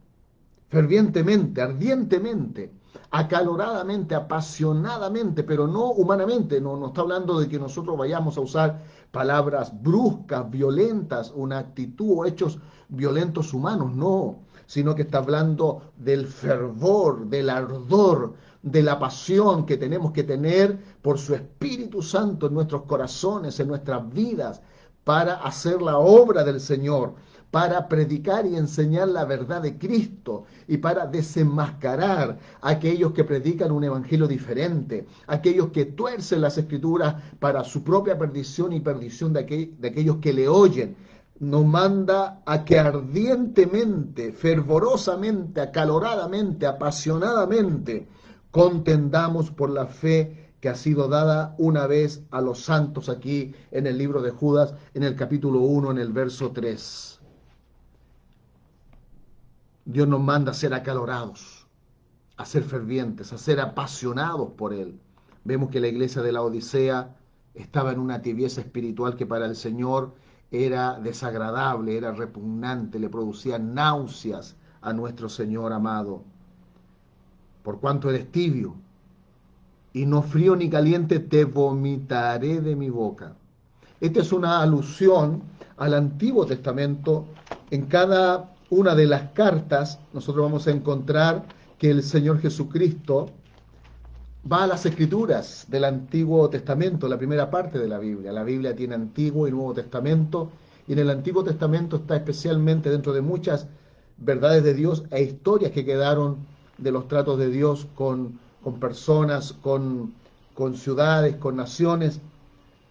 fervientemente, 0.69 1.61
ardientemente, 1.61 2.71
acaloradamente, 3.11 4.15
apasionadamente, 4.15 5.43
pero 5.43 5.67
no 5.67 5.91
humanamente. 5.91 6.61
No, 6.61 6.77
no 6.77 6.87
está 6.87 7.01
hablando 7.01 7.37
de 7.37 7.49
que 7.49 7.59
nosotros 7.59 7.97
vayamos 7.97 8.37
a 8.37 8.39
usar 8.39 8.81
palabras 9.11 9.73
bruscas, 9.83 10.49
violentas, 10.49 11.33
una 11.35 11.57
actitud 11.57 12.19
o 12.19 12.25
hechos 12.25 12.57
violentos 12.87 13.53
humanos, 13.53 13.93
no, 13.93 14.37
sino 14.65 14.95
que 14.95 15.01
está 15.01 15.17
hablando 15.17 15.91
del 15.97 16.25
fervor, 16.25 17.27
del 17.27 17.49
ardor, 17.49 18.33
de 18.63 18.81
la 18.81 18.97
pasión 18.97 19.65
que 19.65 19.77
tenemos 19.77 20.11
que 20.11 20.23
tener 20.23 20.79
por 21.01 21.19
su 21.19 21.35
Espíritu 21.35 22.01
Santo 22.01 22.47
en 22.47 22.55
nuestros 22.55 22.83
corazones, 22.83 23.59
en 23.59 23.67
nuestras 23.67 24.11
vidas, 24.11 24.61
para 25.03 25.35
hacer 25.35 25.81
la 25.81 25.97
obra 25.99 26.43
del 26.43 26.59
Señor 26.59 27.13
para 27.53 27.87
predicar 27.87 28.47
y 28.47 28.55
enseñar 28.55 29.09
la 29.09 29.25
verdad 29.25 29.61
de 29.61 29.77
Cristo 29.77 30.45
y 30.67 30.77
para 30.77 31.05
desenmascarar 31.05 32.39
a 32.59 32.69
aquellos 32.69 33.11
que 33.11 33.23
predican 33.23 33.71
un 33.71 33.83
evangelio 33.83 34.25
diferente, 34.27 35.05
aquellos 35.27 35.69
que 35.69 35.85
tuercen 35.85 36.41
las 36.41 36.57
escrituras 36.57 37.13
para 37.37 37.63
su 37.63 37.83
propia 37.83 38.17
perdición 38.17 38.73
y 38.73 38.79
perdición 38.79 39.33
de, 39.33 39.71
de 39.77 39.87
aquellos 39.87 40.17
que 40.17 40.33
le 40.33 40.47
oyen. 40.47 40.95
Nos 41.39 41.63
manda 41.63 42.41
a 42.43 42.65
que 42.65 42.79
ardientemente, 42.79 44.31
fervorosamente, 44.31 45.61
acaloradamente, 45.61 46.65
apasionadamente, 46.65 48.07
contendamos 48.53 49.49
por 49.49 49.71
la 49.71 49.87
fe 49.87 50.51
que 50.61 50.69
ha 50.69 50.75
sido 50.75 51.07
dada 51.07 51.55
una 51.57 51.87
vez 51.87 52.21
a 52.29 52.39
los 52.39 52.59
santos 52.59 53.09
aquí 53.09 53.55
en 53.71 53.87
el 53.87 53.97
libro 53.97 54.21
de 54.21 54.29
Judas, 54.29 54.75
en 54.93 55.01
el 55.01 55.15
capítulo 55.15 55.61
1, 55.61 55.89
en 55.89 55.97
el 55.97 56.13
verso 56.13 56.51
3. 56.51 57.19
Dios 59.85 60.07
nos 60.07 60.21
manda 60.21 60.51
a 60.51 60.53
ser 60.53 60.75
acalorados, 60.75 61.67
a 62.37 62.45
ser 62.45 62.63
fervientes, 62.63 63.33
a 63.33 63.39
ser 63.39 63.59
apasionados 63.59 64.51
por 64.51 64.71
Él. 64.71 64.99
Vemos 65.43 65.71
que 65.71 65.79
la 65.79 65.87
iglesia 65.87 66.21
de 66.21 66.31
la 66.31 66.43
Odisea 66.43 67.17
estaba 67.55 67.91
en 67.91 67.97
una 67.97 68.21
tibieza 68.21 68.61
espiritual 68.61 69.15
que 69.15 69.25
para 69.25 69.47
el 69.47 69.55
Señor 69.55 70.13
era 70.51 70.99
desagradable, 70.99 71.97
era 71.97 72.11
repugnante, 72.11 72.99
le 72.99 73.09
producía 73.09 73.57
náuseas 73.57 74.55
a 74.81 74.93
nuestro 74.93 75.27
Señor 75.27 75.73
amado. 75.73 76.23
Por 77.63 77.79
cuanto 77.79 78.09
eres 78.09 78.31
tibio 78.31 78.75
y 79.93 80.05
no 80.05 80.21
frío 80.21 80.55
ni 80.55 80.69
caliente, 80.69 81.19
te 81.19 81.45
vomitaré 81.45 82.61
de 82.61 82.75
mi 82.75 82.89
boca. 82.89 83.33
Esta 84.01 84.19
es 84.19 84.31
una 84.33 84.61
alusión 84.61 85.43
al 85.77 85.93
Antiguo 85.93 86.45
Testamento 86.45 87.25
en 87.71 87.85
cada 87.85 88.53
una 88.69 88.95
de 88.95 89.05
las 89.05 89.31
cartas, 89.31 89.99
nosotros 90.13 90.45
vamos 90.45 90.67
a 90.67 90.71
encontrar 90.71 91.45
que 91.77 91.91
el 91.91 92.03
Señor 92.03 92.39
Jesucristo 92.39 93.29
va 94.51 94.63
a 94.63 94.67
las 94.67 94.85
escrituras 94.85 95.65
del 95.67 95.85
Antiguo 95.85 96.49
Testamento, 96.49 97.07
la 97.07 97.17
primera 97.17 97.49
parte 97.49 97.79
de 97.79 97.87
la 97.87 97.99
Biblia. 97.99 98.31
La 98.31 98.43
Biblia 98.43 98.75
tiene 98.75 98.95
Antiguo 98.95 99.47
y 99.47 99.51
Nuevo 99.51 99.73
Testamento, 99.73 100.51
y 100.87 100.93
en 100.93 100.99
el 100.99 101.09
Antiguo 101.09 101.43
Testamento 101.43 101.97
está 101.97 102.15
especialmente 102.15 102.89
dentro 102.89 103.13
de 103.13 103.21
muchas 103.21 103.67
verdades 104.17 104.63
de 104.63 104.73
Dios 104.73 105.03
e 105.11 105.21
historias 105.23 105.71
que 105.71 105.85
quedaron 105.85 106.37
de 106.77 106.91
los 106.91 107.07
tratos 107.07 107.37
de 107.37 107.49
Dios 107.49 107.87
con, 107.95 108.39
con 108.63 108.79
personas, 108.79 109.53
con, 109.53 110.13
con 110.53 110.75
ciudades, 110.75 111.35
con 111.35 111.55
naciones, 111.55 112.19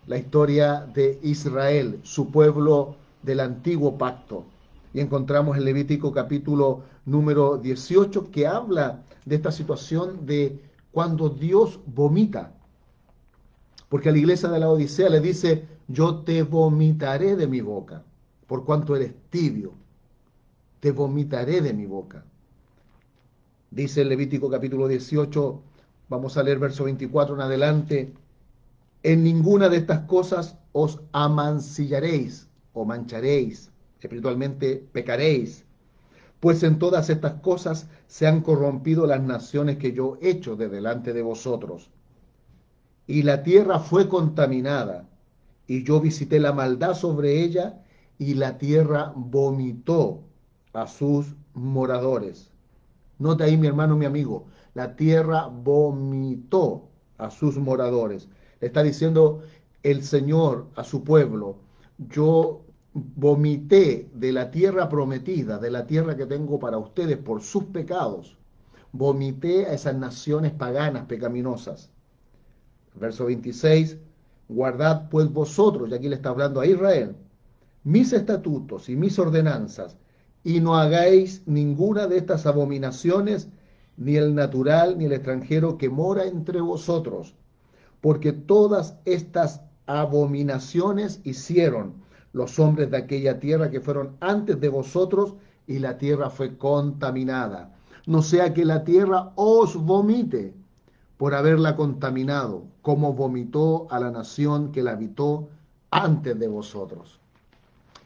la 0.06 0.18
historia 0.18 0.86
de 0.94 1.18
Israel, 1.22 2.00
su 2.02 2.30
pueblo 2.30 2.96
del 3.22 3.40
antiguo 3.40 3.98
pacto 3.98 4.44
y 4.94 5.00
encontramos 5.00 5.56
en 5.56 5.64
Levítico 5.64 6.12
capítulo 6.12 6.82
número 7.06 7.58
18 7.58 8.30
que 8.30 8.46
habla 8.46 9.02
de 9.24 9.36
esta 9.36 9.52
situación 9.52 10.26
de 10.26 10.60
cuando 10.90 11.30
Dios 11.30 11.80
vomita. 11.86 12.52
Porque 13.88 14.08
a 14.08 14.12
la 14.12 14.18
iglesia 14.18 14.48
de 14.48 14.58
la 14.58 14.68
Odisea 14.68 15.08
le 15.08 15.20
dice, 15.20 15.66
yo 15.88 16.16
te 16.20 16.42
vomitaré 16.42 17.36
de 17.36 17.46
mi 17.46 17.60
boca, 17.60 18.02
por 18.46 18.64
cuanto 18.64 18.96
eres 18.96 19.14
tibio, 19.30 19.72
te 20.80 20.92
vomitaré 20.92 21.60
de 21.60 21.72
mi 21.72 21.86
boca. 21.86 22.24
Dice 23.72 24.02
el 24.02 24.10
Levítico 24.10 24.50
capítulo 24.50 24.86
18, 24.86 25.62
vamos 26.10 26.36
a 26.36 26.42
leer 26.42 26.58
verso 26.58 26.84
24 26.84 27.36
en 27.36 27.40
adelante, 27.40 28.12
en 29.02 29.24
ninguna 29.24 29.70
de 29.70 29.78
estas 29.78 30.00
cosas 30.00 30.58
os 30.72 31.00
amancillaréis 31.12 32.50
o 32.74 32.84
mancharéis, 32.84 33.70
espiritualmente 33.98 34.76
pecaréis, 34.92 35.64
pues 36.38 36.62
en 36.64 36.78
todas 36.78 37.08
estas 37.08 37.40
cosas 37.40 37.88
se 38.08 38.26
han 38.26 38.42
corrompido 38.42 39.06
las 39.06 39.22
naciones 39.22 39.78
que 39.78 39.92
yo 39.92 40.18
he 40.20 40.28
hecho 40.28 40.54
de 40.54 40.68
delante 40.68 41.14
de 41.14 41.22
vosotros. 41.22 41.88
Y 43.06 43.22
la 43.22 43.42
tierra 43.42 43.78
fue 43.78 44.06
contaminada, 44.06 45.08
y 45.66 45.82
yo 45.82 45.98
visité 45.98 46.40
la 46.40 46.52
maldad 46.52 46.92
sobre 46.92 47.42
ella, 47.42 47.82
y 48.18 48.34
la 48.34 48.58
tierra 48.58 49.14
vomitó 49.16 50.24
a 50.74 50.86
sus 50.86 51.34
moradores. 51.54 52.51
Nota 53.18 53.44
ahí, 53.44 53.56
mi 53.56 53.66
hermano, 53.66 53.96
mi 53.96 54.06
amigo, 54.06 54.46
la 54.74 54.96
tierra 54.96 55.46
vomitó 55.46 56.88
a 57.18 57.30
sus 57.30 57.56
moradores. 57.56 58.28
Le 58.60 58.68
está 58.68 58.82
diciendo 58.82 59.42
el 59.82 60.02
Señor 60.02 60.68
a 60.76 60.84
su 60.84 61.04
pueblo, 61.04 61.56
yo 61.98 62.62
vomité 62.94 64.10
de 64.14 64.32
la 64.32 64.50
tierra 64.50 64.88
prometida, 64.88 65.58
de 65.58 65.70
la 65.70 65.86
tierra 65.86 66.16
que 66.16 66.26
tengo 66.26 66.58
para 66.58 66.78
ustedes 66.78 67.16
por 67.16 67.42
sus 67.42 67.64
pecados, 67.64 68.36
vomité 68.92 69.66
a 69.66 69.72
esas 69.72 69.96
naciones 69.96 70.52
paganas, 70.52 71.06
pecaminosas. 71.06 71.90
Verso 72.94 73.26
26, 73.26 73.96
guardad 74.48 75.08
pues 75.08 75.32
vosotros, 75.32 75.88
y 75.88 75.94
aquí 75.94 76.08
le 76.08 76.16
está 76.16 76.28
hablando 76.28 76.60
a 76.60 76.66
Israel, 76.66 77.16
mis 77.84 78.12
estatutos 78.12 78.88
y 78.88 78.96
mis 78.96 79.18
ordenanzas, 79.18 79.96
y 80.44 80.60
no 80.60 80.76
hagáis 80.76 81.42
ninguna 81.46 82.06
de 82.06 82.18
estas 82.18 82.46
abominaciones, 82.46 83.48
ni 83.96 84.16
el 84.16 84.34
natural, 84.34 84.98
ni 84.98 85.04
el 85.04 85.12
extranjero 85.12 85.78
que 85.78 85.88
mora 85.88 86.24
entre 86.24 86.60
vosotros, 86.60 87.34
porque 88.00 88.32
todas 88.32 88.96
estas 89.04 89.60
abominaciones 89.86 91.20
hicieron 91.24 91.94
los 92.32 92.58
hombres 92.58 92.90
de 92.90 92.96
aquella 92.96 93.38
tierra 93.38 93.70
que 93.70 93.80
fueron 93.80 94.16
antes 94.20 94.60
de 94.60 94.68
vosotros, 94.68 95.34
y 95.66 95.78
la 95.78 95.96
tierra 95.96 96.28
fue 96.28 96.56
contaminada. 96.56 97.74
No 98.06 98.22
sea 98.22 98.52
que 98.52 98.64
la 98.64 98.84
tierra 98.84 99.32
os 99.36 99.76
vomite 99.76 100.54
por 101.16 101.34
haberla 101.34 101.76
contaminado, 101.76 102.64
como 102.82 103.12
vomitó 103.12 103.86
a 103.90 104.00
la 104.00 104.10
nación 104.10 104.72
que 104.72 104.82
la 104.82 104.92
habitó 104.92 105.48
antes 105.90 106.36
de 106.36 106.48
vosotros. 106.48 107.21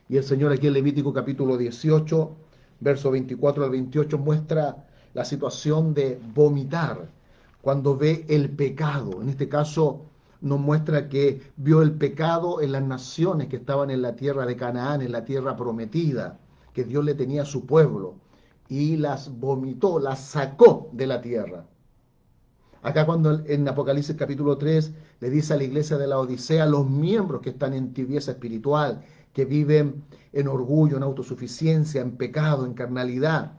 Y 0.09 0.17
el 0.17 0.25
Señor 0.25 0.53
aquí 0.53 0.69
en 0.69 0.75
Levítico 0.75 1.13
capítulo 1.13 1.57
18, 1.57 2.37
verso 2.81 3.11
24 3.11 3.65
al 3.65 3.71
28, 3.71 4.19
muestra 4.19 4.87
la 5.15 5.25
situación 5.25 5.95
de 5.95 6.21
vomitar 6.35 7.09
cuando 7.61 7.97
ve 7.97 8.25
el 8.29 8.51
pecado. 8.51 9.21
En 9.21 9.29
este 9.29 9.49
caso 9.49 10.03
nos 10.41 10.61
muestra 10.61 11.09
que 11.09 11.43
vio 11.57 11.83
el 11.83 11.93
pecado 11.93 12.61
en 12.61 12.73
las 12.73 12.85
naciones 12.85 13.49
que 13.49 13.57
estaban 13.57 13.91
en 13.91 14.03
la 14.03 14.15
tierra 14.15 14.47
de 14.47 14.57
Canaán, 14.57 15.03
en 15.03 15.11
la 15.11 15.25
tierra 15.25 15.57
prometida, 15.57 16.39
que 16.73 16.85
Dios 16.85 17.05
le 17.05 17.15
tenía 17.15 17.43
a 17.43 17.47
su 17.47 17.67
pueblo, 17.67 18.15
y 18.69 18.97
las 18.97 19.37
vomitó, 19.41 19.99
las 19.99 20.21
sacó 20.21 20.89
de 20.93 21.07
la 21.09 21.21
tierra. 21.21 21.65
Acá 22.83 23.05
cuando 23.07 23.41
en 23.47 23.67
Apocalipsis 23.67 24.15
capítulo 24.15 24.57
3 24.57 24.93
le 25.19 25.31
dice 25.31 25.55
a 25.55 25.57
la 25.57 25.65
iglesia 25.65 25.97
de 25.97 26.07
la 26.07 26.21
Odisea, 26.21 26.67
los 26.67 26.89
miembros 26.89 27.41
que 27.41 27.51
están 27.51 27.75
en 27.75 27.93
tibieza 27.93 28.31
espiritual, 28.31 29.03
que 29.37 29.45
viven 29.45 30.03
en 30.33 30.49
orgullo, 30.49 30.97
en 30.97 31.03
autosuficiencia, 31.03 32.01
en 32.01 32.17
pecado, 32.17 32.65
en 32.65 32.73
carnalidad, 32.73 33.53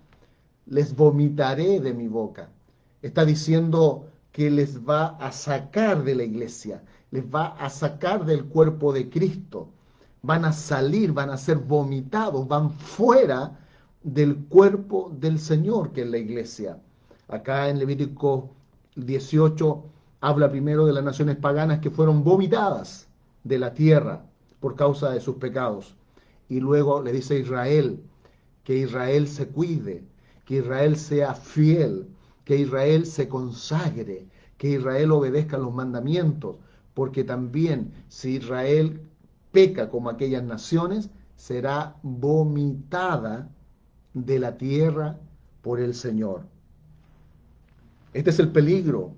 les 0.66 0.96
vomitaré 0.96 1.80
de 1.80 1.94
mi 1.94 2.08
boca. 2.08 2.50
Está 3.04 3.24
diciendo 3.24 4.08
que 4.32 4.50
les 4.50 4.80
va 4.80 5.10
a 5.20 5.32
sacar 5.32 6.04
de 6.04 6.16
la 6.16 6.24
iglesia, 6.24 6.84
les 7.12 7.24
va 7.24 7.50
a 7.50 7.70
sacar 7.70 8.26
del 8.26 8.46
cuerpo 8.46 8.92
de 8.92 9.08
Cristo. 9.08 9.70
Van 10.24 10.46
a 10.46 10.52
salir, 10.52 11.14
van 11.14 11.30
a 11.30 11.38
ser 11.38 11.58
vomitados, 11.58 12.48
van 12.48 12.72
fuera 12.72 13.60
del 14.02 14.36
cuerpo 14.50 15.16
del 15.16 15.38
Señor, 15.38 15.92
que 15.92 16.02
es 16.02 16.10
la 16.10 16.18
iglesia. 16.18 16.80
Acá 17.28 17.70
en 17.70 17.78
Levítico 17.78 18.50
18 18.96 19.84
habla 20.22 20.50
primero 20.50 20.88
de 20.88 20.94
las 20.94 21.04
naciones 21.04 21.36
paganas 21.36 21.78
que 21.82 21.92
fueron 21.92 22.24
vomitadas 22.24 23.08
de 23.44 23.60
la 23.60 23.76
tierra 23.76 24.27
por 24.60 24.76
causa 24.76 25.12
de 25.12 25.20
sus 25.20 25.36
pecados. 25.36 25.96
Y 26.50 26.60
luego 26.60 27.02
le 27.02 27.12
dice 27.12 27.36
a 27.36 27.40
Israel 27.40 28.04
que 28.64 28.78
Israel 28.78 29.28
se 29.28 29.48
cuide, 29.48 30.04
que 30.46 30.58
Israel 30.58 30.98
sea 30.98 31.34
fiel, 31.34 32.08
que 32.46 32.58
Israel 32.58 33.06
se 33.06 33.28
consagre, 33.28 34.28
que 34.58 34.72
Israel 34.72 35.12
obedezca 35.12 35.58
los 35.58 35.74
mandamientos, 35.74 36.56
porque 36.94 37.24
también 37.24 37.92
si 38.08 38.36
Israel 38.36 39.02
peca 39.52 39.90
como 39.90 40.10
aquellas 40.10 40.44
naciones, 40.44 41.10
será 41.36 41.96
vomitada 42.02 43.50
de 44.14 44.40
la 44.40 44.58
tierra 44.58 45.20
por 45.62 45.80
el 45.80 45.94
Señor. 45.94 46.44
Este 48.14 48.32
es 48.32 48.40
el 48.40 48.52
peligro 48.52 49.14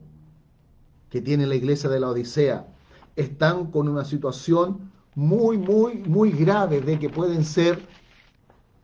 que 1.10 1.21
tiene 1.21 1.47
la 1.47 1.56
iglesia 1.56 1.89
de 1.89 1.99
la 1.99 2.10
Odisea. 2.10 2.67
Están 3.15 3.71
con 3.71 3.88
una 3.88 4.04
situación 4.04 4.91
muy, 5.19 5.58
muy, 5.58 5.95
muy 5.95 6.32
grave 6.32 6.79
de 6.79 6.97
que 6.97 7.10
pueden 7.10 7.43
ser 7.43 7.86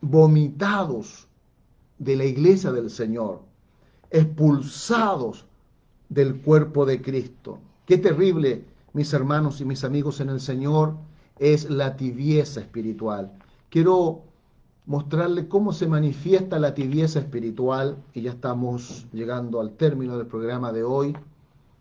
vomitados 0.02 1.26
de 1.98 2.14
la 2.14 2.26
iglesia 2.26 2.72
del 2.72 2.90
Señor, 2.90 3.40
expulsados 4.10 5.46
del 6.10 6.36
cuerpo 6.42 6.84
de 6.84 7.00
Cristo. 7.00 7.58
Qué 7.86 7.96
terrible, 7.96 8.66
mis 8.92 9.14
hermanos 9.14 9.62
y 9.62 9.64
mis 9.64 9.82
amigos 9.82 10.20
en 10.20 10.28
el 10.28 10.40
Señor, 10.40 10.96
es 11.38 11.70
la 11.70 11.96
tibieza 11.96 12.60
espiritual. 12.60 13.32
Quiero 13.70 14.20
mostrarle 14.84 15.48
cómo 15.48 15.72
se 15.72 15.86
manifiesta 15.86 16.58
la 16.58 16.74
tibieza 16.74 17.20
espiritual 17.20 17.96
y 18.12 18.20
ya 18.20 18.32
estamos 18.32 19.06
llegando 19.10 19.58
al 19.58 19.70
término 19.70 20.18
del 20.18 20.26
programa 20.26 20.70
de 20.70 20.82
hoy, 20.82 21.16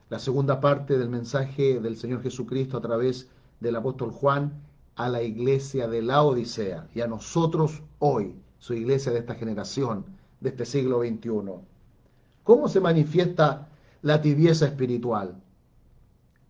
la 0.09 0.19
segunda 0.19 0.61
parte 0.61 0.97
del 0.97 1.09
mensaje 1.09 1.81
del 1.81 1.97
Señor 1.97 2.23
Jesucristo 2.23 2.77
a 2.77 2.81
través 2.81 3.27
del 3.59 3.75
apóstol 3.75 4.11
Juan 4.11 4.61
a 4.95 5.09
la 5.09 5.21
iglesia 5.21 5.87
de 5.87 6.01
la 6.01 6.23
Odisea 6.23 6.87
y 6.93 7.01
a 7.01 7.07
nosotros 7.07 7.81
hoy, 7.99 8.35
su 8.59 8.73
iglesia 8.73 9.11
de 9.11 9.19
esta 9.19 9.35
generación, 9.35 10.05
de 10.39 10.49
este 10.49 10.65
siglo 10.65 10.99
XXI. 10.99 11.29
¿Cómo 12.43 12.67
se 12.67 12.79
manifiesta 12.79 13.67
la 14.01 14.21
tibieza 14.21 14.65
espiritual? 14.65 15.41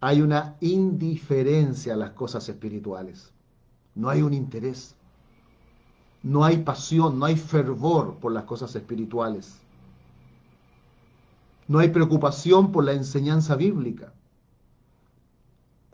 Hay 0.01 0.21
una 0.21 0.57
indiferencia 0.61 1.93
a 1.93 1.97
las 1.97 2.11
cosas 2.11 2.47
espirituales, 2.49 3.31
no 3.95 4.09
hay 4.09 4.21
un 4.21 4.33
interés 4.33 4.95
no 6.25 6.43
hay 6.43 6.57
pasión, 6.57 7.19
no 7.19 7.25
hay 7.25 7.35
fervor 7.35 8.15
por 8.15 8.31
las 8.31 8.45
cosas 8.45 8.75
espirituales. 8.75 9.59
No 11.67 11.77
hay 11.77 11.89
preocupación 11.89 12.71
por 12.71 12.83
la 12.83 12.93
enseñanza 12.93 13.55
bíblica. 13.55 14.11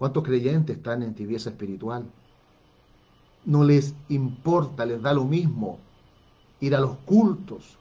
¿Cuántos 0.01 0.23
creyentes 0.23 0.77
están 0.77 1.03
en 1.03 1.13
tibieza 1.13 1.51
espiritual? 1.51 2.09
No 3.45 3.63
les 3.63 3.93
importa, 4.09 4.83
les 4.83 4.99
da 4.99 5.13
lo 5.13 5.25
mismo 5.25 5.77
ir 6.59 6.73
a 6.73 6.79
los 6.79 6.97
cultos, 7.05 7.77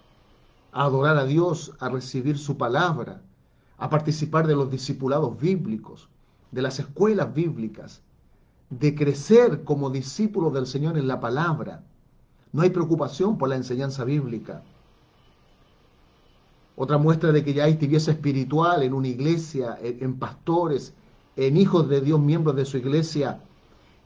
a 0.70 0.82
adorar 0.82 1.16
a 1.16 1.24
Dios, 1.24 1.72
a 1.80 1.88
recibir 1.88 2.36
su 2.36 2.58
palabra, 2.58 3.22
a 3.78 3.88
participar 3.88 4.46
de 4.46 4.54
los 4.54 4.70
discipulados 4.70 5.40
bíblicos, 5.40 6.10
de 6.50 6.60
las 6.60 6.78
escuelas 6.78 7.32
bíblicas, 7.32 8.02
de 8.68 8.94
crecer 8.94 9.64
como 9.64 9.88
discípulos 9.88 10.52
del 10.52 10.66
Señor 10.66 10.98
en 10.98 11.08
la 11.08 11.20
palabra, 11.20 11.84
no 12.52 12.60
hay 12.60 12.68
preocupación 12.68 13.38
por 13.38 13.48
la 13.48 13.56
enseñanza 13.56 14.04
bíblica. 14.04 14.62
Otra 16.76 16.98
muestra 16.98 17.32
de 17.32 17.42
que 17.42 17.54
ya 17.54 17.64
hay 17.64 17.76
tibieza 17.76 18.10
espiritual 18.10 18.82
en 18.82 18.92
una 18.92 19.08
iglesia, 19.08 19.78
en, 19.80 20.18
pastores, 20.18 20.92
en 21.46 21.56
hijos 21.56 21.88
de 21.88 22.02
Dios, 22.02 22.20
miembros 22.20 22.54
de 22.54 22.66
su 22.66 22.76
iglesia, 22.76 23.40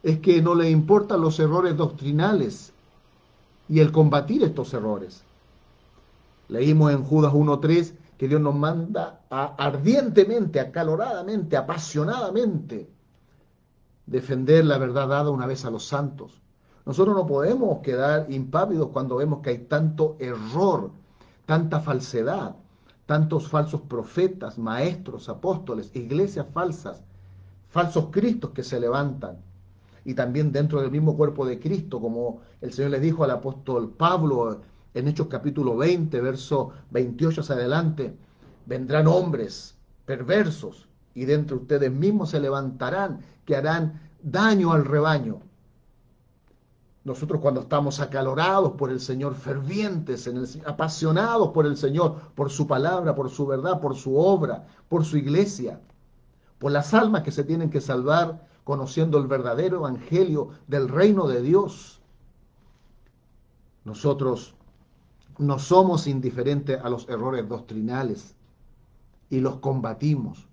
es 0.03 0.19
que 0.19 0.41
no 0.41 0.55
le 0.55 0.69
importan 0.69 1.19
los 1.19 1.37
errores 1.39 1.75
doctrinales 1.75 2.71
y 3.67 3.79
el 3.81 3.91
combatir 3.91 4.43
estos 4.43 4.73
errores. 4.73 5.23
Leímos 6.47 6.93
en 6.93 7.03
Judas 7.03 7.33
1.3 7.33 7.93
que 8.17 8.29
Dios 8.29 8.39
nos 8.39 8.55
manda 8.55 9.19
a 9.29 9.55
ardientemente, 9.55 10.61
acaloradamente, 10.61 11.57
apasionadamente 11.57 12.89
defender 14.05 14.63
la 14.63 14.77
verdad 14.77 15.09
dada 15.09 15.29
una 15.29 15.45
vez 15.45 15.65
a 15.65 15.71
los 15.71 15.85
santos. 15.85 16.39
Nosotros 16.85 17.15
no 17.15 17.25
podemos 17.25 17.79
quedar 17.79 18.31
impávidos 18.31 18.89
cuando 18.89 19.17
vemos 19.17 19.41
que 19.41 19.49
hay 19.49 19.57
tanto 19.57 20.15
error, 20.19 20.91
tanta 21.45 21.81
falsedad, 21.81 22.55
tantos 23.05 23.49
falsos 23.49 23.81
profetas, 23.81 24.57
maestros, 24.57 25.27
apóstoles, 25.27 25.93
iglesias 25.95 26.45
falsas, 26.53 27.03
falsos 27.75 28.05
cristos 28.09 28.51
que 28.51 28.63
se 28.63 28.79
levantan. 28.79 29.35
Y 30.05 30.13
también 30.13 30.53
dentro 30.53 30.79
del 30.79 30.91
mismo 30.91 31.17
cuerpo 31.17 31.45
de 31.45 31.59
Cristo, 31.59 31.99
como 31.99 32.39
el 32.61 32.71
Señor 32.71 32.91
le 32.91 33.01
dijo 33.01 33.25
al 33.25 33.31
apóstol 33.31 33.89
Pablo 33.89 34.61
en 34.93 35.09
Hechos 35.09 35.27
capítulo 35.27 35.75
20, 35.75 36.21
verso 36.21 36.71
28 36.91 37.41
hacia 37.41 37.55
adelante, 37.55 38.15
vendrán 38.65 39.07
hombres 39.07 39.75
perversos 40.05 40.87
y 41.13 41.25
dentro 41.25 41.57
de 41.57 41.63
ustedes 41.63 41.91
mismos 41.91 42.29
se 42.29 42.39
levantarán 42.39 43.19
que 43.43 43.57
harán 43.57 43.99
daño 44.23 44.71
al 44.71 44.85
rebaño. 44.85 45.41
Nosotros 47.03 47.41
cuando 47.41 47.59
estamos 47.59 47.99
acalorados 47.99 48.71
por 48.77 48.89
el 48.89 49.01
Señor, 49.01 49.35
fervientes, 49.35 50.27
en 50.27 50.37
el, 50.37 50.47
apasionados 50.65 51.49
por 51.49 51.65
el 51.65 51.75
Señor, 51.75 52.21
por 52.35 52.49
su 52.49 52.67
palabra, 52.67 53.15
por 53.15 53.29
su 53.29 53.45
verdad, 53.45 53.81
por 53.81 53.97
su 53.97 54.15
obra, 54.15 54.65
por 54.87 55.03
su 55.03 55.17
iglesia, 55.17 55.81
por 56.59 56.71
las 56.71 56.93
almas 56.93 57.23
que 57.23 57.31
se 57.31 57.43
tienen 57.43 57.69
que 57.69 57.81
salvar 57.81 58.47
conociendo 58.63 59.17
el 59.17 59.27
verdadero 59.27 59.77
evangelio 59.77 60.49
del 60.67 60.89
reino 60.89 61.27
de 61.27 61.41
Dios. 61.41 62.01
Nosotros 63.83 64.55
no 65.37 65.59
somos 65.59 66.07
indiferentes 66.07 66.79
a 66.81 66.89
los 66.89 67.07
errores 67.09 67.47
doctrinales 67.47 68.35
y 69.29 69.39
los 69.39 69.57
combatimos. 69.57 70.47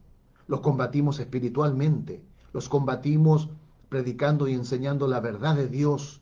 Los 0.49 0.61
combatimos 0.61 1.19
espiritualmente, 1.21 2.23
los 2.53 2.69
combatimos 2.69 3.49
predicando 3.88 4.49
y 4.49 4.55
enseñando 4.55 5.07
la 5.07 5.21
verdad 5.21 5.55
de 5.55 5.69
Dios 5.69 6.21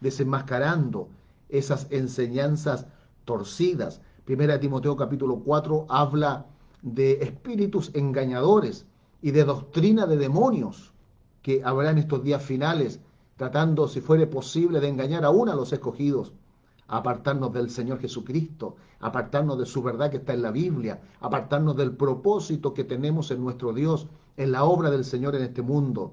desenmascarando 0.00 1.08
esas 1.48 1.86
enseñanzas 1.90 2.86
torcidas. 3.24 4.00
Primera 4.24 4.58
Timoteo 4.58 4.96
capítulo 4.96 5.40
4 5.40 5.86
habla 5.88 6.46
de 6.82 7.22
espíritus 7.22 7.90
engañadores 7.94 8.86
y 9.22 9.30
de 9.30 9.44
doctrina 9.44 10.06
de 10.06 10.16
demonios 10.16 10.92
que 11.42 11.62
habrá 11.64 11.90
en 11.90 11.98
estos 11.98 12.22
días 12.22 12.42
finales, 12.42 13.00
tratando, 13.36 13.88
si 13.88 14.00
fuere 14.00 14.26
posible, 14.26 14.80
de 14.80 14.88
engañar 14.88 15.24
aún 15.24 15.48
a 15.48 15.54
los 15.54 15.72
escogidos, 15.72 16.32
apartarnos 16.88 17.52
del 17.52 17.70
Señor 17.70 18.00
Jesucristo, 18.00 18.76
apartarnos 19.00 19.58
de 19.58 19.66
su 19.66 19.82
verdad 19.82 20.10
que 20.10 20.18
está 20.18 20.34
en 20.34 20.42
la 20.42 20.50
Biblia, 20.50 21.00
apartarnos 21.20 21.76
del 21.76 21.92
propósito 21.92 22.74
que 22.74 22.84
tenemos 22.84 23.30
en 23.30 23.42
nuestro 23.42 23.72
Dios, 23.72 24.08
en 24.36 24.52
la 24.52 24.64
obra 24.64 24.90
del 24.90 25.04
Señor 25.04 25.34
en 25.36 25.42
este 25.42 25.62
mundo. 25.62 26.12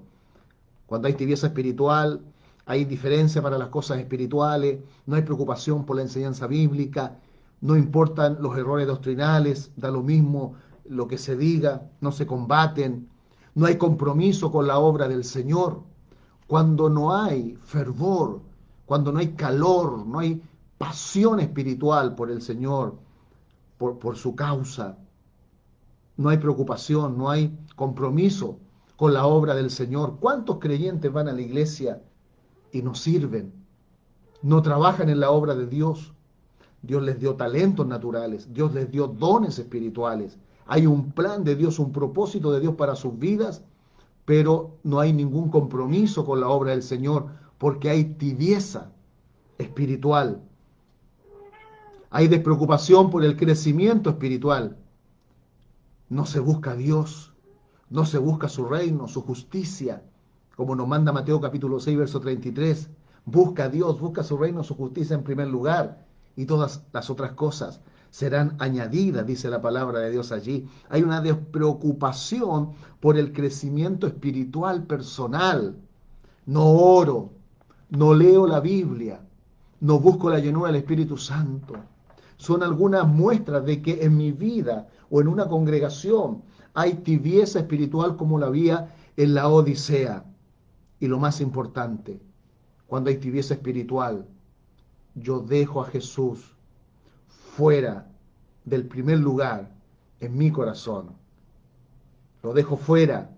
Cuando 0.86 1.08
hay 1.08 1.16
tibieza 1.16 1.48
espiritual, 1.48 2.22
hay 2.66 2.86
diferencia 2.86 3.42
para 3.42 3.58
las 3.58 3.70
cosas 3.70 4.00
espirituales, 4.00 4.80
no 5.06 5.16
hay 5.16 5.22
preocupación 5.24 5.86
por 5.86 5.96
la 5.96 6.04
enseñanza 6.04 6.48
bíblica, 6.48 7.18
no 7.60 7.76
importan 7.76 8.38
los 8.40 8.58
errores 8.58 8.88
doctrinales, 8.88 9.72
da 9.76 9.90
lo 9.90 10.04
mismo 10.04 10.56
lo 10.90 11.08
que 11.08 11.18
se 11.18 11.36
diga, 11.36 11.90
no 12.02 12.12
se 12.12 12.26
combaten, 12.28 13.10
no 13.56 13.66
hay 13.66 13.78
compromiso 13.78 14.52
con 14.52 14.68
la 14.68 14.80
obra 14.80 15.08
del 15.08 15.24
Señor. 15.24 15.82
Cuando 16.48 16.90
no 16.90 17.14
hay 17.14 17.58
fervor, 17.64 18.42
cuando 18.86 19.12
no 19.12 19.20
hay 19.20 19.34
calor, 19.34 20.06
no 20.06 20.20
hay 20.20 20.42
pasión 20.78 21.40
espiritual 21.40 22.16
por 22.16 22.30
el 22.32 22.42
Señor, 22.42 22.96
por, 23.78 24.00
por 24.00 24.16
su 24.18 24.36
causa, 24.36 24.98
no 26.18 26.30
hay 26.30 26.38
preocupación, 26.38 27.18
no 27.18 27.30
hay 27.30 27.58
compromiso 27.76 28.58
con 28.96 29.14
la 29.14 29.26
obra 29.26 29.56
del 29.56 29.70
Señor. 29.70 30.18
¿Cuántos 30.20 30.58
creyentes 30.60 31.12
van 31.14 31.28
a 31.28 31.34
la 31.34 31.42
iglesia 31.42 32.02
y 32.72 32.82
no 32.82 32.96
sirven? 32.96 33.54
No 34.42 34.62
trabajan 34.62 35.10
en 35.10 35.20
la 35.20 35.32
obra 35.32 35.56
de 35.56 35.68
Dios. 35.68 36.14
Dios 36.82 37.04
les 37.04 37.20
dio 37.20 37.36
talentos 37.36 37.88
naturales, 37.88 38.54
Dios 38.54 38.74
les 38.74 38.90
dio 38.92 39.08
dones 39.08 39.60
espirituales. 39.60 40.38
Hay 40.68 40.86
un 40.86 41.12
plan 41.12 41.44
de 41.44 41.56
Dios, 41.56 41.80
un 41.80 41.94
propósito 41.94 42.52
de 42.52 42.60
Dios 42.60 42.76
para 42.76 42.96
sus 42.96 43.18
vidas, 43.18 43.64
pero 44.26 44.78
no 44.84 45.00
hay 45.00 45.14
ningún 45.14 45.50
compromiso 45.50 46.26
con 46.26 46.42
la 46.42 46.50
obra 46.50 46.72
del 46.72 46.84
Señor 46.84 47.28
porque 47.58 47.90
hay 47.90 48.04
tibieza 48.16 48.92
espiritual. 49.58 50.44
Hay 52.10 52.28
despreocupación 52.28 53.10
por 53.10 53.24
el 53.24 53.38
crecimiento 53.38 54.10
espiritual. 54.10 54.78
No 56.10 56.26
se 56.26 56.42
busca 56.42 56.72
a 56.72 56.76
Dios, 56.76 57.34
no 57.90 58.06
se 58.06 58.18
busca 58.18 58.50
su 58.50 58.66
reino, 58.66 59.08
su 59.08 59.22
justicia, 59.22 60.04
como 60.58 60.76
nos 60.76 60.88
manda 60.88 61.14
Mateo 61.14 61.40
capítulo 61.40 61.80
6, 61.80 61.98
verso 61.98 62.20
33. 62.20 62.90
Busca 63.26 63.66
a 63.66 63.70
Dios, 63.70 64.00
busca 64.00 64.24
su 64.24 64.38
reino, 64.38 64.64
su 64.64 64.76
justicia 64.76 65.16
en 65.16 65.24
primer 65.24 65.48
lugar 65.48 66.06
y 66.36 66.46
todas 66.46 66.84
las 66.92 67.10
otras 67.10 67.32
cosas 67.32 67.82
serán 68.10 68.56
añadidas, 68.60 69.26
dice 69.26 69.50
la 69.50 69.62
palabra 69.62 70.00
de 70.00 70.12
Dios 70.12 70.32
allí. 70.32 70.68
Hay 70.90 71.04
una 71.04 71.22
despreocupación 71.22 72.72
por 73.00 73.18
el 73.18 73.34
crecimiento 73.34 74.08
espiritual 74.08 74.84
personal. 74.84 75.76
No 76.46 76.70
oro, 76.70 77.32
no 77.90 78.14
leo 78.14 78.48
la 78.48 78.60
Biblia, 78.60 79.22
no 79.82 80.00
busco 80.00 80.30
la 80.30 80.40
llenura 80.40 80.68
del 80.68 80.82
Espíritu 80.82 81.18
Santo. 81.18 81.76
Son 82.38 82.64
algunas 82.64 83.08
muestras 83.08 83.66
de 83.66 83.82
que 83.82 84.04
en 84.04 84.18
mi 84.18 84.32
vida 84.32 84.88
o 85.10 85.22
en 85.22 85.28
una 85.28 85.48
congregación 85.48 86.44
hay 86.74 86.96
tibieza 86.96 87.60
espiritual 87.60 88.16
como 88.18 88.38
la 88.40 88.48
había 88.48 88.94
en 89.16 89.34
la 89.34 89.48
Odisea. 89.50 90.24
Y 91.00 91.08
lo 91.08 91.20
más 91.20 91.42
importante, 91.42 92.20
cuando 92.88 93.10
hay 93.10 93.18
tibieza 93.18 93.54
espiritual, 93.56 94.28
yo 95.16 95.40
dejo 95.40 95.82
a 95.82 95.86
Jesús 95.86 96.57
fuera 97.58 98.06
del 98.66 98.86
primer 98.86 99.18
lugar 99.18 99.72
en 100.20 100.38
mi 100.38 100.52
corazón. 100.52 101.14
Lo 102.44 102.54
dejo 102.54 102.78
fuera. 102.78 103.32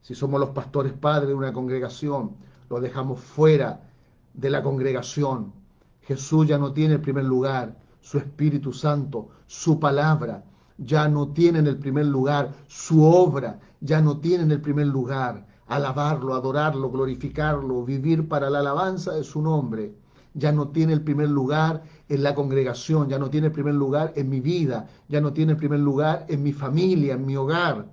Si 0.00 0.16
somos 0.16 0.40
los 0.40 0.50
pastores 0.50 0.92
padres 0.92 1.28
de 1.28 1.34
una 1.34 1.52
congregación, 1.52 2.32
lo 2.68 2.80
dejamos 2.80 3.20
fuera 3.20 3.88
de 4.32 4.50
la 4.50 4.60
congregación. 4.60 5.52
Jesús 6.00 6.48
ya 6.48 6.58
no 6.58 6.72
tiene 6.72 6.94
el 6.94 7.00
primer 7.00 7.26
lugar, 7.26 7.78
su 8.00 8.18
Espíritu 8.18 8.72
Santo, 8.72 9.28
su 9.46 9.78
palabra 9.78 10.42
ya 10.76 11.06
no 11.08 11.28
tiene 11.28 11.60
en 11.60 11.68
el 11.68 11.78
primer 11.78 12.06
lugar, 12.06 12.50
su 12.66 13.04
obra 13.04 13.60
ya 13.80 14.00
no 14.00 14.18
tiene 14.18 14.42
en 14.42 14.50
el 14.50 14.60
primer 14.60 14.88
lugar. 14.88 15.46
Alabarlo, 15.68 16.34
adorarlo, 16.34 16.90
glorificarlo, 16.90 17.84
vivir 17.84 18.28
para 18.28 18.50
la 18.50 18.58
alabanza 18.58 19.12
de 19.12 19.22
su 19.22 19.40
nombre 19.40 19.94
ya 20.34 20.50
no 20.52 20.68
tiene 20.68 20.92
el 20.92 21.02
primer 21.02 21.30
lugar 21.30 21.84
en 22.08 22.22
la 22.22 22.34
congregación, 22.34 23.08
ya 23.08 23.18
no 23.18 23.30
tiene 23.30 23.46
el 23.46 23.52
primer 23.52 23.74
lugar 23.74 24.12
en 24.16 24.28
mi 24.28 24.40
vida, 24.40 24.88
ya 25.08 25.20
no 25.20 25.32
tiene 25.32 25.52
el 25.52 25.58
primer 25.58 25.80
lugar 25.80 26.26
en 26.28 26.42
mi 26.42 26.52
familia, 26.52 27.14
en 27.14 27.24
mi 27.24 27.36
hogar. 27.36 27.86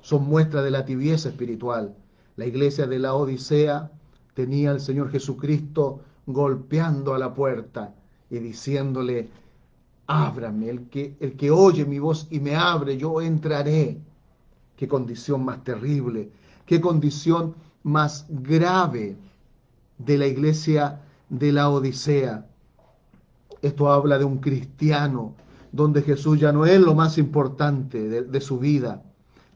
Son 0.00 0.24
muestras 0.24 0.64
de 0.64 0.70
la 0.70 0.84
tibieza 0.84 1.28
espiritual. 1.28 1.96
La 2.36 2.46
iglesia 2.46 2.86
de 2.86 3.00
la 3.00 3.14
Odisea 3.14 3.90
tenía 4.34 4.70
al 4.70 4.80
Señor 4.80 5.10
Jesucristo 5.10 6.00
golpeando 6.26 7.14
a 7.14 7.18
la 7.18 7.34
puerta 7.34 7.94
y 8.30 8.38
diciéndole, 8.38 9.28
ábrame, 10.06 10.70
el 10.70 10.88
que, 10.88 11.16
el 11.18 11.36
que 11.36 11.50
oye 11.50 11.84
mi 11.84 11.98
voz 11.98 12.28
y 12.30 12.38
me 12.38 12.54
abre, 12.54 12.96
yo 12.96 13.20
entraré. 13.20 13.98
Qué 14.76 14.86
condición 14.86 15.44
más 15.44 15.64
terrible, 15.64 16.30
qué 16.66 16.80
condición 16.80 17.54
más 17.82 18.26
grave 18.28 19.16
de 19.98 20.18
la 20.18 20.26
iglesia 20.26 21.00
de 21.28 21.52
la 21.52 21.70
Odisea. 21.70 22.46
Esto 23.62 23.90
habla 23.90 24.18
de 24.18 24.24
un 24.24 24.38
cristiano 24.38 25.34
donde 25.72 26.02
Jesús 26.02 26.38
ya 26.40 26.52
no 26.52 26.66
es 26.66 26.80
lo 26.80 26.94
más 26.94 27.18
importante 27.18 28.08
de, 28.08 28.40
su 28.40 28.58
vida. 28.58 29.02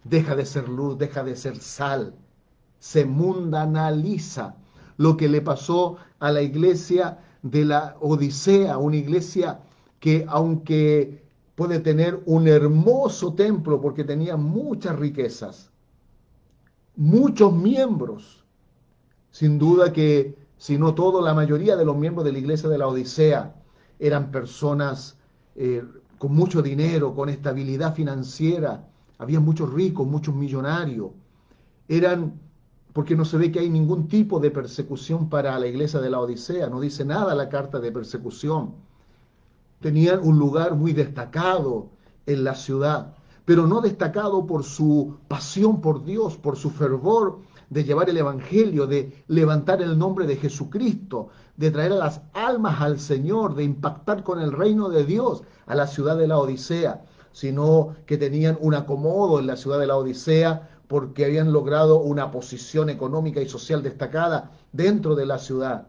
Deja 0.04 0.34
de 0.34 0.46
ser 0.46 0.68
luz, 0.68 0.98
deja 0.98 1.22
de 1.22 1.36
ser 1.36 1.58
sal. 1.58 2.14
Se 2.78 3.04
mundanaliza 3.04 4.56
lo 4.96 5.16
que 5.16 5.28
le 5.28 5.40
pasó 5.40 5.96
a 6.18 6.30
la 6.30 6.42
iglesia 6.42 7.18
de 7.42 7.64
la 7.64 7.96
Odisea, 8.00 8.78
una 8.78 8.96
iglesia 8.96 9.60
que 9.98 10.26
aunque 10.28 11.22
puede 11.54 11.78
tener 11.78 12.22
un 12.26 12.48
hermoso 12.48 13.34
templo 13.34 13.80
porque 13.80 14.04
tenía 14.04 14.36
muchas 14.36 14.98
riquezas, 14.98 15.70
muchos 16.96 17.52
miembros, 17.52 18.44
sin 19.30 19.58
duda 19.58 19.92
que 19.92 20.39
sino 20.60 20.92
todo, 20.92 21.22
la 21.22 21.32
mayoría 21.32 21.74
de 21.74 21.86
los 21.86 21.96
miembros 21.96 22.22
de 22.22 22.32
la 22.32 22.38
iglesia 22.38 22.68
de 22.68 22.76
la 22.76 22.86
Odisea 22.86 23.54
eran 23.98 24.30
personas 24.30 25.16
eh, 25.56 25.82
con 26.18 26.34
mucho 26.34 26.60
dinero, 26.60 27.14
con 27.14 27.30
estabilidad 27.30 27.94
financiera, 27.94 28.86
había 29.16 29.40
muchos 29.40 29.72
ricos, 29.72 30.06
muchos 30.06 30.34
millonarios, 30.34 31.12
eran, 31.88 32.38
porque 32.92 33.16
no 33.16 33.24
se 33.24 33.38
ve 33.38 33.50
que 33.50 33.60
hay 33.60 33.70
ningún 33.70 34.06
tipo 34.06 34.38
de 34.38 34.50
persecución 34.50 35.30
para 35.30 35.58
la 35.58 35.66
iglesia 35.66 35.98
de 35.98 36.10
la 36.10 36.20
Odisea, 36.20 36.68
no 36.68 36.78
dice 36.78 37.06
nada 37.06 37.34
la 37.34 37.48
carta 37.48 37.80
de 37.80 37.90
persecución, 37.90 38.74
tenían 39.80 40.20
un 40.22 40.38
lugar 40.38 40.74
muy 40.74 40.92
destacado 40.92 41.88
en 42.26 42.44
la 42.44 42.54
ciudad, 42.54 43.14
pero 43.46 43.66
no 43.66 43.80
destacado 43.80 44.44
por 44.44 44.64
su 44.64 45.16
pasión 45.26 45.80
por 45.80 46.04
Dios, 46.04 46.36
por 46.36 46.58
su 46.58 46.68
fervor 46.68 47.38
de 47.70 47.84
llevar 47.84 48.10
el 48.10 48.16
Evangelio, 48.16 48.86
de 48.88 49.24
levantar 49.28 49.80
el 49.80 49.96
nombre 49.96 50.26
de 50.26 50.36
Jesucristo, 50.36 51.28
de 51.56 51.70
traer 51.70 51.92
a 51.92 51.96
las 51.96 52.20
almas 52.34 52.80
al 52.80 52.98
Señor, 52.98 53.54
de 53.54 53.62
impactar 53.62 54.24
con 54.24 54.40
el 54.40 54.52
reino 54.52 54.88
de 54.88 55.04
Dios 55.04 55.44
a 55.66 55.76
la 55.76 55.86
ciudad 55.86 56.18
de 56.18 56.26
la 56.26 56.38
Odisea, 56.38 57.04
sino 57.32 57.94
que 58.06 58.18
tenían 58.18 58.58
un 58.60 58.74
acomodo 58.74 59.38
en 59.38 59.46
la 59.46 59.56
ciudad 59.56 59.78
de 59.78 59.86
la 59.86 59.96
Odisea 59.96 60.68
porque 60.88 61.24
habían 61.24 61.52
logrado 61.52 62.00
una 62.00 62.32
posición 62.32 62.90
económica 62.90 63.40
y 63.40 63.48
social 63.48 63.84
destacada 63.84 64.50
dentro 64.72 65.14
de 65.14 65.26
la 65.26 65.38
ciudad. 65.38 65.86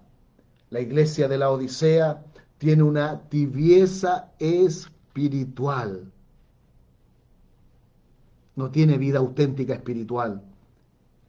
La 0.69 0.81
iglesia 0.81 1.27
de 1.27 1.39
la 1.39 1.49
Odisea 1.49 2.23
tiene 2.59 2.83
una 2.83 3.21
tibieza 3.27 4.29
espiritual. 4.37 6.11
No 8.55 8.69
tiene 8.69 8.99
vida 8.99 9.17
auténtica 9.17 9.73
espiritual 9.73 10.43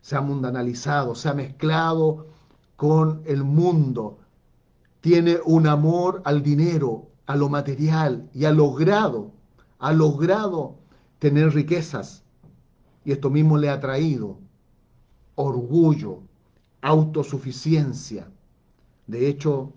se 0.03 0.17
ha 0.17 0.21
mundanalizado, 0.21 1.15
se 1.15 1.29
ha 1.29 1.35
mezclado 1.35 2.27
con 2.77 3.23
el 3.25 3.45
mundo, 3.45 4.19
tiene 5.01 5.39
un 5.45 5.67
amor 5.67 6.21
al 6.25 6.43
dinero, 6.43 7.09
a 7.27 7.37
lo 7.37 7.49
material 7.49 8.29
y 8.35 8.45
ha 8.45 8.53
logrado, 8.53 9.31
ha 9.79 9.93
logrado 9.93 10.75
tener 11.19 11.55
riquezas. 11.55 12.25
Y 13.05 13.13
esto 13.13 13.31
mismo 13.31 13.57
le 13.57 13.71
ha 13.71 13.81
traído 13.81 14.39
orgullo, 15.37 16.19
autosuficiencia. 16.83 18.29
De 19.07 19.29
hecho, 19.29 19.73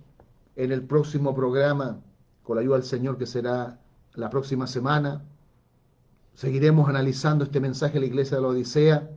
en 0.56 0.72
el 0.72 0.84
próximo 0.84 1.36
programa, 1.36 2.00
con 2.44 2.56
la 2.56 2.62
ayuda 2.62 2.78
del 2.78 2.86
Señor 2.86 3.18
que 3.18 3.26
será 3.28 3.80
la 4.16 4.30
próxima 4.30 4.66
semana, 4.66 5.24
seguiremos 6.34 6.90
analizando 6.90 7.44
este 7.44 7.60
mensaje 7.60 7.96
de 7.96 8.00
la 8.02 8.06
iglesia 8.08 8.38
de 8.38 8.44
la 8.44 8.50
Odisea 8.50 9.10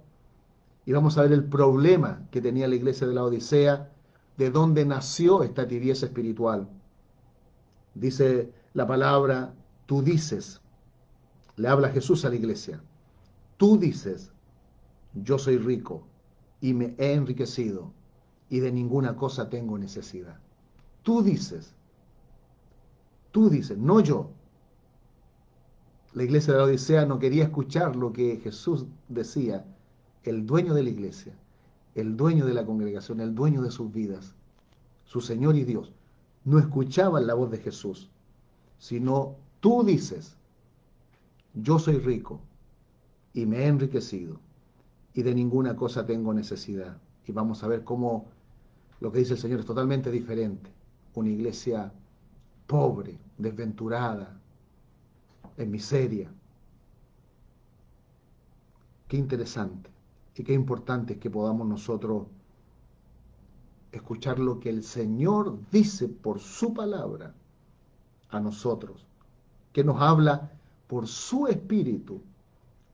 y 0.88 0.92
vamos 0.92 1.18
a 1.18 1.22
ver 1.22 1.32
el 1.32 1.44
problema 1.44 2.26
que 2.30 2.40
tenía 2.40 2.66
la 2.66 2.74
iglesia 2.74 3.06
de 3.06 3.12
la 3.12 3.22
Odisea, 3.22 3.92
de 4.38 4.50
dónde 4.50 4.86
nació 4.86 5.42
esta 5.42 5.68
tibieza 5.68 6.06
espiritual. 6.06 6.66
Dice 7.94 8.54
la 8.72 8.86
palabra, 8.86 9.52
tú 9.84 10.00
dices, 10.00 10.62
le 11.56 11.68
habla 11.68 11.90
Jesús 11.90 12.24
a 12.24 12.30
la 12.30 12.36
iglesia, 12.36 12.80
tú 13.58 13.76
dices, 13.76 14.32
yo 15.12 15.36
soy 15.36 15.58
rico 15.58 16.06
y 16.62 16.72
me 16.72 16.94
he 16.96 17.12
enriquecido 17.12 17.92
y 18.48 18.60
de 18.60 18.72
ninguna 18.72 19.14
cosa 19.14 19.50
tengo 19.50 19.76
necesidad. 19.76 20.40
Tú 21.02 21.22
dices, 21.22 21.74
Tú 23.30 23.50
dices, 23.50 23.76
no 23.76 24.00
yo. 24.00 24.30
La 26.14 26.24
iglesia 26.24 26.54
de 26.54 26.60
la 26.60 26.64
Odisea 26.64 27.04
no 27.04 27.18
quería 27.18 27.44
escuchar 27.44 27.94
lo 27.94 28.10
que 28.10 28.38
Jesús 28.38 28.86
decía, 29.06 29.66
el 30.24 30.46
dueño 30.46 30.74
de 30.74 30.82
la 30.82 30.90
iglesia, 30.90 31.34
el 31.94 32.16
dueño 32.16 32.46
de 32.46 32.54
la 32.54 32.64
congregación, 32.64 33.20
el 33.20 33.34
dueño 33.34 33.62
de 33.62 33.70
sus 33.70 33.92
vidas, 33.92 34.34
su 35.04 35.20
Señor 35.20 35.56
y 35.56 35.64
Dios. 35.64 35.92
No 36.44 36.58
escuchaban 36.58 37.26
la 37.26 37.34
voz 37.34 37.50
de 37.50 37.58
Jesús, 37.58 38.10
sino 38.78 39.36
tú 39.60 39.82
dices, 39.84 40.36
yo 41.54 41.78
soy 41.78 41.98
rico 41.98 42.40
y 43.32 43.46
me 43.46 43.58
he 43.58 43.66
enriquecido 43.66 44.38
y 45.14 45.22
de 45.22 45.34
ninguna 45.34 45.76
cosa 45.76 46.06
tengo 46.06 46.32
necesidad. 46.32 46.98
Y 47.26 47.32
vamos 47.32 47.62
a 47.62 47.68
ver 47.68 47.84
cómo 47.84 48.26
lo 49.00 49.12
que 49.12 49.18
dice 49.18 49.34
el 49.34 49.38
Señor 49.38 49.60
es 49.60 49.66
totalmente 49.66 50.10
diferente. 50.10 50.70
Una 51.14 51.30
iglesia 51.30 51.92
pobre, 52.66 53.18
desventurada, 53.36 54.40
en 55.56 55.70
miseria. 55.70 56.30
Qué 59.08 59.16
interesante 59.16 59.97
y 60.38 60.44
qué 60.44 60.52
importante 60.52 61.14
es 61.14 61.18
que 61.18 61.30
podamos 61.30 61.66
nosotros 61.66 62.26
escuchar 63.90 64.38
lo 64.38 64.60
que 64.60 64.70
el 64.70 64.84
Señor 64.84 65.58
dice 65.72 66.08
por 66.08 66.38
su 66.38 66.72
palabra 66.72 67.34
a 68.30 68.38
nosotros, 68.38 69.04
que 69.72 69.82
nos 69.82 70.00
habla 70.00 70.52
por 70.86 71.08
su 71.08 71.48
espíritu 71.48 72.20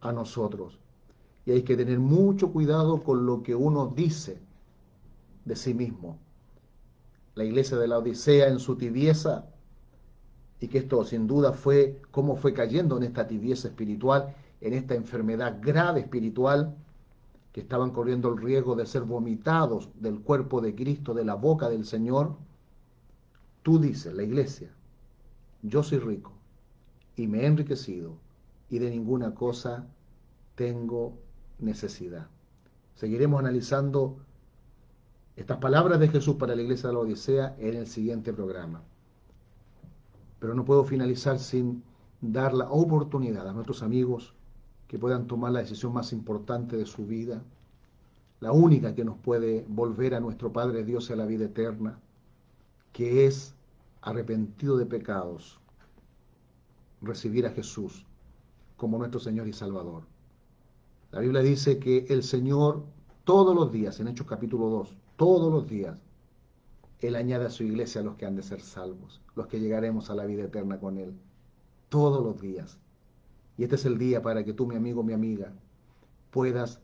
a 0.01 0.13
nosotros. 0.13 0.79
Y 1.45 1.53
hay 1.53 1.63
que 1.63 1.77
tener 1.77 1.99
mucho 1.99 2.51
cuidado 2.51 3.03
con 3.03 3.27
lo 3.27 3.43
que 3.43 3.55
uno 3.55 3.93
dice 3.95 4.39
de 5.45 5.57
sí 5.57 5.75
mismo. 5.75 6.17
La 7.35 7.45
iglesia 7.45 7.77
de 7.77 7.89
la 7.89 7.99
Odisea 7.99 8.49
en 8.49 8.59
su 8.59 8.77
tibieza, 8.77 9.47
y 10.61 10.69
que 10.69 10.79
esto 10.79 11.05
sin 11.05 11.27
duda 11.27 11.53
fue 11.53 12.01
cómo 12.11 12.37
fue 12.37 12.55
cayendo 12.55 12.97
en 12.97 13.03
esta 13.03 13.27
tibieza 13.27 13.69
espiritual, 13.69 14.35
en 14.63 14.73
esta 14.73 14.95
enfermedad 14.95 15.59
grave 15.61 16.01
espiritual, 16.01 16.75
que 17.55 17.61
estaban 17.61 17.93
corriendo 17.93 18.31
el 18.31 18.39
riesgo 18.39 18.75
de 18.75 18.85
ser 18.85 19.05
vomitados 19.05 19.89
del 20.01 20.21
cuerpo 20.21 20.61
de 20.61 20.75
Cristo, 20.75 21.15
de 21.15 21.25
la 21.25 21.37
boca 21.37 21.69
del 21.69 21.85
Señor, 21.85 22.35
tú 23.63 23.79
dices, 23.79 24.13
la 24.13 24.25
iglesia, 24.25 24.75
yo 25.63 25.85
soy 25.85 26.01
rico 26.01 26.33
y 27.15 27.29
me 27.29 27.43
he 27.43 27.47
enriquecido 27.47 28.17
y 28.69 28.81
de 28.81 28.91
ninguna 28.91 29.37
cosa 29.37 29.87
tengo 30.57 31.17
necesidad. 31.61 32.27
Seguiremos 32.97 33.39
analizando 33.39 34.17
estas 35.37 35.59
palabras 35.59 36.01
de 36.01 36.09
Jesús 36.09 36.35
para 36.35 36.57
la 36.57 36.63
iglesia 36.63 36.89
de 36.89 36.95
la 36.95 37.01
Odisea 37.03 37.55
en 37.61 37.77
el 37.77 37.87
siguiente 37.87 38.33
programa. 38.33 38.83
Pero 40.41 40.55
no 40.55 40.65
puedo 40.65 40.83
finalizar 40.83 41.39
sin 41.39 41.85
dar 42.21 42.53
la 42.53 42.69
oportunidad 42.69 43.49
a 43.49 43.53
nuestros 43.53 43.85
amigos 43.85 44.35
que 44.95 44.99
puedan 45.01 45.27
tomar 45.27 45.51
la 45.51 45.59
decisión 45.59 45.93
más 45.93 46.13
importante 46.13 46.77
de 46.77 46.87
su 46.87 47.05
vida, 47.05 47.43
la 48.39 48.53
única 48.53 48.95
que 48.95 49.05
nos 49.05 49.19
puede 49.19 49.67
volver 49.69 50.15
a 50.15 50.21
nuestro 50.21 50.53
Padre 50.53 50.85
Dios 50.85 51.11
y 51.11 51.15
a 51.15 51.17
la 51.17 51.27
vida 51.27 51.47
eterna, 51.47 51.99
que 52.93 53.27
es 53.27 53.57
arrepentido 54.03 54.77
de 54.77 54.87
pecados, 54.87 55.59
recibir 57.03 57.45
a 57.45 57.51
Jesús 57.51 58.07
como 58.77 58.97
nuestro 58.97 59.19
Señor 59.19 59.49
y 59.49 59.53
Salvador. 59.53 60.05
La 61.11 61.19
Biblia 61.19 61.43
dice 61.43 61.81
que 61.81 62.07
el 62.09 62.23
Señor 62.23 62.85
todos 63.25 63.53
los 63.53 63.73
días, 63.73 63.99
en 63.99 64.07
Hechos 64.07 64.29
capítulo 64.29 64.69
2, 64.69 64.97
todos 65.17 65.53
los 65.53 65.69
días, 65.69 65.99
Él 67.01 67.17
añade 67.17 67.47
a 67.47 67.51
su 67.51 67.65
iglesia 67.65 68.01
a 68.01 68.05
los 68.05 68.15
que 68.15 68.27
han 68.27 68.37
de 68.37 68.45
ser 68.45 68.61
salvos, 68.61 69.21
los 69.35 69.49
que 69.49 69.59
llegaremos 69.59 70.09
a 70.09 70.15
la 70.15 70.25
vida 70.25 70.45
eterna 70.45 70.79
con 70.79 70.99
Él, 70.99 71.19
todos 71.89 72.23
los 72.23 72.41
días. 72.41 72.79
Y 73.57 73.65
este 73.65 73.77
es 73.77 73.85
el 73.85 73.99
día 73.99 74.23
para 74.23 74.45
que 74.45 74.53
tú, 74.53 74.67
mi 74.67 74.75
amigo, 74.75 75.03
mi 75.03 75.13
amiga, 75.13 75.53
puedas 76.31 76.81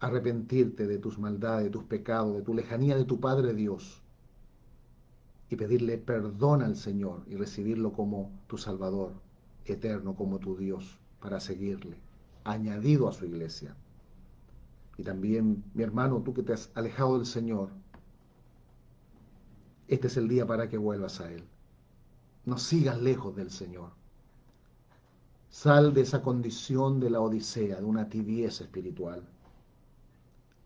arrepentirte 0.00 0.86
de 0.86 0.98
tus 0.98 1.18
maldades, 1.18 1.64
de 1.64 1.70
tus 1.70 1.84
pecados, 1.84 2.34
de 2.34 2.42
tu 2.42 2.54
lejanía 2.54 2.96
de 2.96 3.04
tu 3.04 3.20
Padre 3.20 3.54
Dios 3.54 4.02
y 5.48 5.56
pedirle 5.56 5.96
perdón 5.98 6.62
al 6.62 6.76
Señor 6.76 7.22
y 7.28 7.36
recibirlo 7.36 7.92
como 7.92 8.30
tu 8.48 8.58
Salvador 8.58 9.12
eterno, 9.64 10.14
como 10.14 10.38
tu 10.38 10.56
Dios, 10.56 10.98
para 11.20 11.40
seguirle, 11.40 11.98
añadido 12.42 13.08
a 13.08 13.12
su 13.12 13.26
iglesia. 13.26 13.76
Y 14.98 15.04
también, 15.04 15.62
mi 15.74 15.82
hermano, 15.82 16.22
tú 16.22 16.34
que 16.34 16.42
te 16.42 16.52
has 16.52 16.70
alejado 16.74 17.16
del 17.16 17.26
Señor, 17.26 17.70
este 19.88 20.06
es 20.06 20.16
el 20.16 20.26
día 20.26 20.46
para 20.46 20.68
que 20.68 20.78
vuelvas 20.78 21.20
a 21.20 21.30
Él. 21.30 21.44
No 22.44 22.58
sigas 22.58 23.00
lejos 23.00 23.36
del 23.36 23.50
Señor. 23.50 23.90
Sal 25.52 25.94
de 25.94 26.00
esa 26.00 26.20
condición 26.20 26.98
de 26.98 27.10
la 27.10 27.20
odisea, 27.20 27.76
de 27.76 27.84
una 27.84 28.08
tibieza 28.08 28.64
espiritual. 28.64 29.22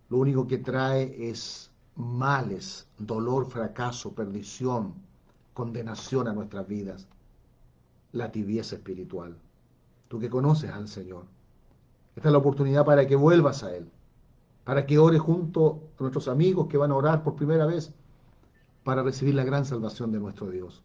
Lo 0.08 0.16
único 0.16 0.46
que 0.46 0.56
trae 0.56 1.28
es 1.28 1.70
males, 1.96 2.86
dolor, 2.96 3.44
fracaso, 3.50 4.14
perdición, 4.14 4.94
condenación 5.52 6.28
a 6.28 6.32
nuestras 6.32 6.66
vidas. 6.66 7.06
La 8.12 8.32
tibieza 8.32 8.76
espiritual. 8.76 9.36
Tú 10.08 10.18
que 10.18 10.30
conoces 10.30 10.70
al 10.70 10.88
Señor. 10.88 11.24
Esta 12.14 12.30
es 12.30 12.32
la 12.32 12.38
oportunidad 12.38 12.86
para 12.86 13.06
que 13.06 13.16
vuelvas 13.16 13.62
a 13.62 13.76
Él 13.76 13.90
para 14.66 14.84
que 14.84 14.98
ore 14.98 15.20
junto 15.20 15.80
a 15.96 16.02
nuestros 16.02 16.26
amigos 16.26 16.66
que 16.66 16.76
van 16.76 16.90
a 16.90 16.96
orar 16.96 17.22
por 17.22 17.36
primera 17.36 17.66
vez 17.66 17.94
para 18.82 19.04
recibir 19.04 19.36
la 19.36 19.44
gran 19.44 19.64
salvación 19.64 20.10
de 20.10 20.18
nuestro 20.18 20.50
Dios. 20.50 20.82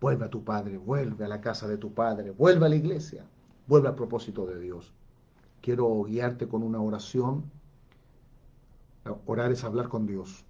Vuelve 0.00 0.26
a 0.26 0.30
tu 0.30 0.44
Padre, 0.44 0.78
vuelve 0.78 1.24
a 1.24 1.28
la 1.28 1.40
casa 1.40 1.66
de 1.66 1.76
tu 1.76 1.92
Padre, 1.92 2.30
vuelve 2.30 2.66
a 2.66 2.68
la 2.68 2.76
iglesia, 2.76 3.24
vuelve 3.66 3.88
al 3.88 3.94
propósito 3.94 4.46
de 4.46 4.60
Dios. 4.60 4.92
Quiero 5.60 6.02
guiarte 6.04 6.48
con 6.48 6.62
una 6.62 6.80
oración. 6.80 7.50
Orar 9.26 9.50
es 9.52 9.64
hablar 9.64 9.88
con 9.88 10.06
Dios 10.06 10.44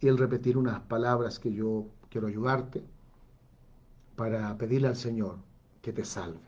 y 0.00 0.08
el 0.08 0.18
repetir 0.18 0.58
unas 0.58 0.80
palabras 0.80 1.38
que 1.38 1.52
yo 1.52 1.86
quiero 2.10 2.26
ayudarte 2.26 2.82
para 4.16 4.56
pedirle 4.58 4.88
al 4.88 4.96
Señor 4.96 5.36
que 5.80 5.92
te 5.92 6.04
salve. 6.04 6.40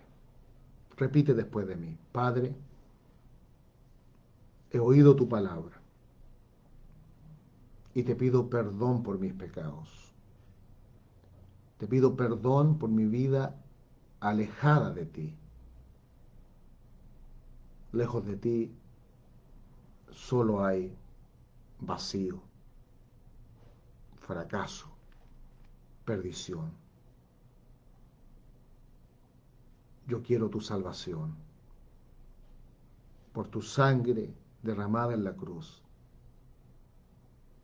Repite 0.96 1.34
después 1.34 1.66
de 1.66 1.76
mí, 1.76 1.96
Padre, 2.12 2.54
he 4.70 4.78
oído 4.78 5.16
tu 5.16 5.28
palabra 5.28 5.80
y 7.94 8.02
te 8.02 8.14
pido 8.16 8.48
perdón 8.48 9.02
por 9.02 9.18
mis 9.18 9.32
pecados. 9.34 10.01
Te 11.82 11.88
pido 11.88 12.14
perdón 12.14 12.78
por 12.78 12.90
mi 12.90 13.06
vida 13.06 13.56
alejada 14.20 14.92
de 14.92 15.04
ti. 15.04 15.34
Lejos 17.90 18.24
de 18.24 18.36
ti 18.36 18.72
solo 20.12 20.64
hay 20.64 20.96
vacío, 21.80 22.40
fracaso, 24.20 24.86
perdición. 26.04 26.70
Yo 30.06 30.22
quiero 30.22 30.48
tu 30.50 30.60
salvación. 30.60 31.34
Por 33.32 33.48
tu 33.48 33.60
sangre 33.60 34.32
derramada 34.62 35.14
en 35.14 35.24
la 35.24 35.34
cruz, 35.34 35.82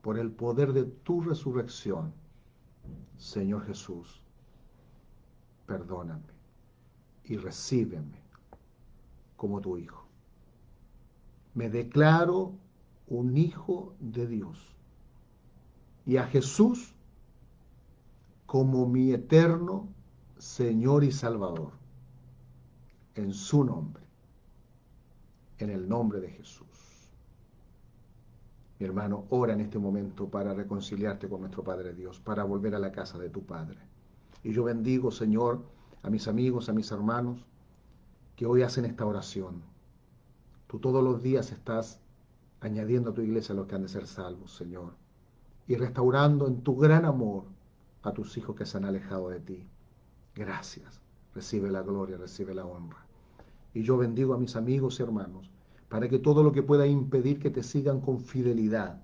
por 0.02 0.18
el 0.18 0.32
poder 0.32 0.72
de 0.72 0.86
tu 0.86 1.20
resurrección, 1.20 2.12
Señor 3.18 3.66
Jesús, 3.66 4.22
perdóname 5.66 6.22
y 7.24 7.36
recíbeme 7.36 8.22
como 9.36 9.60
tu 9.60 9.76
Hijo. 9.76 10.06
Me 11.54 11.68
declaro 11.68 12.54
un 13.08 13.36
Hijo 13.36 13.94
de 14.00 14.26
Dios 14.26 14.74
y 16.06 16.16
a 16.16 16.24
Jesús 16.24 16.94
como 18.46 18.86
mi 18.86 19.12
eterno 19.12 19.88
Señor 20.38 21.02
y 21.02 21.10
Salvador, 21.10 21.72
en 23.16 23.34
su 23.34 23.64
nombre, 23.64 24.02
en 25.58 25.70
el 25.70 25.88
nombre 25.88 26.20
de 26.20 26.30
Jesús. 26.30 26.67
Mi 28.78 28.86
hermano, 28.86 29.24
ora 29.30 29.54
en 29.54 29.60
este 29.60 29.78
momento 29.78 30.28
para 30.28 30.54
reconciliarte 30.54 31.28
con 31.28 31.40
nuestro 31.40 31.64
Padre 31.64 31.94
Dios, 31.94 32.20
para 32.20 32.44
volver 32.44 32.74
a 32.74 32.78
la 32.78 32.92
casa 32.92 33.18
de 33.18 33.28
tu 33.28 33.44
Padre. 33.44 33.78
Y 34.44 34.52
yo 34.52 34.64
bendigo, 34.64 35.10
Señor, 35.10 35.62
a 36.02 36.10
mis 36.10 36.28
amigos, 36.28 36.68
a 36.68 36.72
mis 36.72 36.90
hermanos, 36.92 37.44
que 38.36 38.46
hoy 38.46 38.62
hacen 38.62 38.84
esta 38.84 39.04
oración. 39.04 39.62
Tú 40.68 40.78
todos 40.78 41.02
los 41.02 41.22
días 41.22 41.50
estás 41.50 42.00
añadiendo 42.60 43.10
a 43.10 43.14
tu 43.14 43.22
iglesia 43.22 43.54
los 43.54 43.66
que 43.66 43.74
han 43.74 43.82
de 43.82 43.88
ser 43.88 44.06
salvos, 44.06 44.54
Señor, 44.56 44.94
y 45.66 45.74
restaurando 45.74 46.46
en 46.46 46.62
tu 46.62 46.76
gran 46.76 47.04
amor 47.04 47.44
a 48.02 48.12
tus 48.12 48.36
hijos 48.36 48.54
que 48.54 48.64
se 48.64 48.76
han 48.76 48.84
alejado 48.84 49.28
de 49.28 49.40
ti. 49.40 49.66
Gracias. 50.36 51.00
Recibe 51.34 51.70
la 51.70 51.82
gloria, 51.82 52.16
recibe 52.16 52.54
la 52.54 52.64
honra. 52.64 53.04
Y 53.74 53.82
yo 53.82 53.96
bendigo 53.96 54.34
a 54.34 54.38
mis 54.38 54.56
amigos 54.56 54.98
y 54.98 55.02
hermanos 55.02 55.50
para 55.88 56.08
que 56.08 56.18
todo 56.18 56.42
lo 56.42 56.52
que 56.52 56.62
pueda 56.62 56.86
impedir 56.86 57.38
que 57.38 57.50
te 57.50 57.62
sigan 57.62 58.00
con 58.00 58.20
fidelidad 58.20 59.00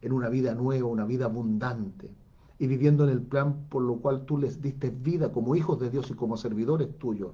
en 0.00 0.12
una 0.12 0.28
vida 0.28 0.54
nueva, 0.54 0.88
una 0.88 1.04
vida 1.04 1.24
abundante, 1.24 2.10
y 2.58 2.66
viviendo 2.66 3.04
en 3.04 3.10
el 3.10 3.22
plan 3.22 3.66
por 3.68 3.82
lo 3.82 3.96
cual 3.96 4.24
tú 4.24 4.38
les 4.38 4.60
diste 4.60 4.90
vida 4.90 5.32
como 5.32 5.56
hijos 5.56 5.80
de 5.80 5.90
Dios 5.90 6.10
y 6.10 6.14
como 6.14 6.36
servidores 6.36 6.96
tuyos 6.98 7.32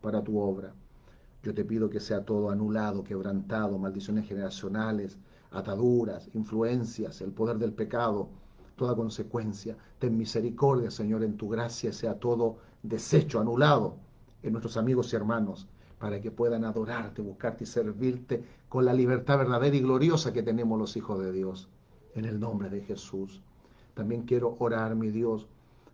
para 0.00 0.22
tu 0.24 0.38
obra. 0.38 0.74
Yo 1.42 1.54
te 1.54 1.64
pido 1.64 1.88
que 1.88 2.00
sea 2.00 2.24
todo 2.24 2.50
anulado, 2.50 3.04
quebrantado, 3.04 3.78
maldiciones 3.78 4.26
generacionales, 4.26 5.16
ataduras, 5.52 6.28
influencias, 6.34 7.20
el 7.20 7.30
poder 7.30 7.58
del 7.58 7.72
pecado, 7.72 8.28
toda 8.74 8.96
consecuencia. 8.96 9.76
Ten 9.98 10.18
misericordia, 10.18 10.90
Señor, 10.90 11.22
en 11.22 11.36
tu 11.36 11.48
gracia 11.48 11.92
sea 11.92 12.18
todo 12.18 12.58
deshecho, 12.82 13.40
anulado 13.40 13.96
en 14.42 14.52
nuestros 14.52 14.76
amigos 14.76 15.12
y 15.12 15.16
hermanos, 15.16 15.68
para 15.98 16.20
que 16.20 16.30
puedan 16.30 16.64
adorarte, 16.64 17.22
buscarte 17.22 17.64
y 17.64 17.66
servirte 17.66 18.44
con 18.68 18.84
la 18.84 18.92
libertad 18.92 19.38
verdadera 19.38 19.76
y 19.76 19.80
gloriosa 19.80 20.32
que 20.32 20.42
tenemos 20.42 20.78
los 20.78 20.96
hijos 20.96 21.18
de 21.20 21.32
Dios. 21.32 21.68
En 22.14 22.24
el 22.24 22.40
nombre 22.40 22.70
de 22.70 22.80
Jesús. 22.82 23.42
También 23.94 24.22
quiero 24.22 24.56
orar, 24.58 24.94
mi 24.94 25.10
Dios, 25.10 25.46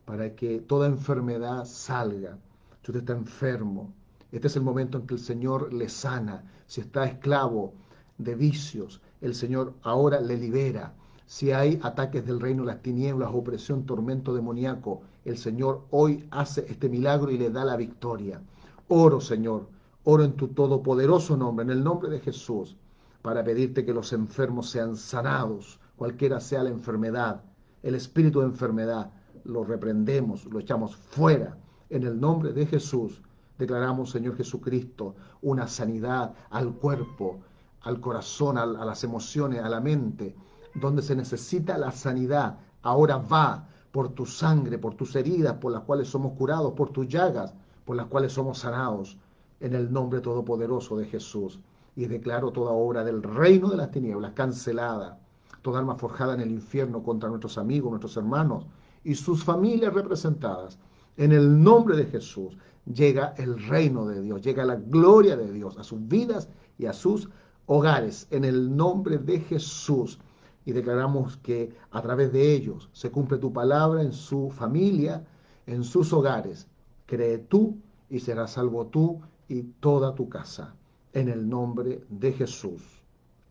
para 0.04 0.34
que 0.34 0.60
toda 0.60 0.88
enfermedad 0.88 1.64
salga. 1.64 2.38
Si 2.82 2.90
usted 2.90 3.00
está 3.00 3.12
enfermo, 3.12 3.92
este 4.32 4.48
es 4.48 4.56
el 4.56 4.62
momento 4.62 4.98
en 4.98 5.06
que 5.06 5.14
el 5.14 5.20
Señor 5.20 5.72
le 5.72 5.88
sana. 5.88 6.44
Si 6.66 6.80
está 6.80 7.04
esclavo 7.04 7.74
de 8.18 8.34
vicios, 8.34 9.00
el 9.20 9.34
Señor 9.34 9.74
ahora 9.82 10.20
le 10.20 10.36
libera. 10.36 10.94
Si 11.26 11.52
hay 11.52 11.78
ataques 11.82 12.26
del 12.26 12.40
reino, 12.40 12.64
las 12.64 12.82
tinieblas, 12.82 13.30
opresión, 13.32 13.86
tormento 13.86 14.34
demoníaco, 14.34 15.02
el 15.24 15.38
Señor 15.38 15.86
hoy 15.90 16.26
hace 16.30 16.66
este 16.68 16.88
milagro 16.88 17.30
y 17.30 17.38
le 17.38 17.50
da 17.50 17.64
la 17.64 17.76
victoria. 17.76 18.42
Oro, 18.88 19.20
Señor, 19.20 19.68
oro 20.04 20.24
en 20.24 20.32
tu 20.32 20.48
todopoderoso 20.48 21.36
nombre, 21.36 21.64
en 21.64 21.70
el 21.70 21.84
nombre 21.84 22.10
de 22.10 22.20
Jesús, 22.20 22.76
para 23.22 23.44
pedirte 23.44 23.84
que 23.84 23.94
los 23.94 24.12
enfermos 24.12 24.70
sean 24.70 24.96
sanados, 24.96 25.78
cualquiera 25.96 26.40
sea 26.40 26.64
la 26.64 26.70
enfermedad, 26.70 27.42
el 27.82 27.94
espíritu 27.94 28.40
de 28.40 28.46
enfermedad, 28.46 29.12
lo 29.44 29.64
reprendemos, 29.64 30.44
lo 30.46 30.60
echamos 30.60 30.96
fuera, 30.96 31.56
en 31.90 32.04
el 32.04 32.20
nombre 32.20 32.52
de 32.52 32.66
Jesús 32.66 33.22
Declaramos, 33.62 34.10
Señor 34.10 34.36
Jesucristo, 34.36 35.14
una 35.42 35.68
sanidad 35.68 36.34
al 36.50 36.72
cuerpo, 36.74 37.40
al 37.82 38.00
corazón, 38.00 38.58
a, 38.58 38.66
las 38.66 39.04
emociones, 39.04 39.62
a 39.62 39.68
la 39.68 39.80
mente, 39.80 40.34
donde 40.74 41.00
se 41.00 41.14
necesita 41.14 41.78
la 41.78 41.92
sanidad. 41.92 42.58
Ahora 42.82 43.18
va 43.18 43.68
por 43.92 44.08
tu 44.14 44.26
sangre, 44.26 44.78
por 44.78 44.94
tus 44.94 45.14
heridas, 45.14 45.58
por 45.58 45.70
las 45.70 45.82
cuales 45.82 46.08
somos 46.08 46.32
curados, 46.32 46.72
por 46.72 46.90
tus 46.90 47.06
llagas, 47.06 47.54
por 47.84 47.94
las 47.94 48.06
cuales 48.06 48.32
somos 48.32 48.58
sanados, 48.58 49.16
en 49.62 49.74
el 49.74 49.92
nombre 49.92 50.20
todopoderoso 50.20 50.96
de 50.96 51.06
Jesús. 51.06 51.60
Y 51.94 52.06
declaro 52.06 52.50
toda 52.50 52.72
obra 52.72 53.04
del 53.04 53.22
reino 53.22 53.70
de 53.70 53.76
las 53.76 53.90
tinieblas 53.90 54.32
cancelada, 54.32 55.18
toda 55.62 55.78
alma 55.78 55.94
forjada 55.94 56.34
en 56.34 56.40
el 56.40 56.50
infierno 56.50 57.02
contra 57.02 57.28
nuestros 57.28 57.58
amigos, 57.58 57.90
nuestros 57.90 58.16
hermanos 58.16 58.66
y 59.04 59.14
sus 59.14 59.44
familias 59.44 59.94
representadas. 59.94 60.78
En 61.16 61.32
el 61.32 61.62
nombre 61.62 61.96
de 61.96 62.06
Jesús 62.06 62.56
llega 62.92 63.34
el 63.36 63.62
reino 63.68 64.06
de 64.06 64.20
Dios, 64.20 64.42
llega 64.42 64.64
la 64.64 64.76
gloria 64.76 65.36
de 65.36 65.52
Dios 65.52 65.78
a 65.78 65.84
sus 65.84 66.06
vidas 66.08 66.48
y 66.78 66.86
a 66.86 66.92
sus 66.92 67.28
hogares, 67.66 68.26
en 68.30 68.44
el 68.44 68.74
nombre 68.74 69.18
de 69.18 69.40
Jesús. 69.40 70.18
Y 70.64 70.72
declaramos 70.72 71.36
que 71.38 71.74
a 71.90 72.02
través 72.02 72.32
de 72.32 72.54
ellos 72.54 72.88
se 72.92 73.10
cumple 73.10 73.38
tu 73.38 73.52
palabra 73.52 74.02
en 74.02 74.12
su 74.12 74.50
familia, 74.50 75.24
en 75.66 75.84
sus 75.84 76.12
hogares. 76.12 76.68
Cree 77.06 77.38
tú 77.38 77.76
y 78.08 78.20
serás 78.20 78.52
salvo 78.52 78.86
tú 78.86 79.20
y 79.52 79.62
toda 79.80 80.14
tu 80.14 80.28
casa. 80.28 80.74
En 81.12 81.28
el 81.28 81.48
nombre 81.48 82.04
de 82.08 82.32
Jesús. 82.32 82.82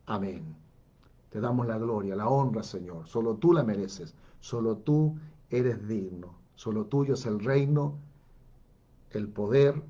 Amén. 0.06 0.56
Te 1.30 1.40
damos 1.40 1.68
la 1.68 1.78
gloria, 1.78 2.16
la 2.16 2.28
honra, 2.28 2.64
Señor. 2.64 3.08
Solo 3.08 3.36
tú 3.36 3.54
la 3.54 3.64
mereces. 3.64 4.16
Solo 4.40 4.78
tú 4.78 5.16
eres 5.50 5.88
digno. 5.88 6.36
Solo 6.56 6.86
tuyo 6.86 7.14
es 7.14 7.26
el 7.26 7.40
reino 7.40 7.98
el 9.14 9.28
poder, 9.28 9.82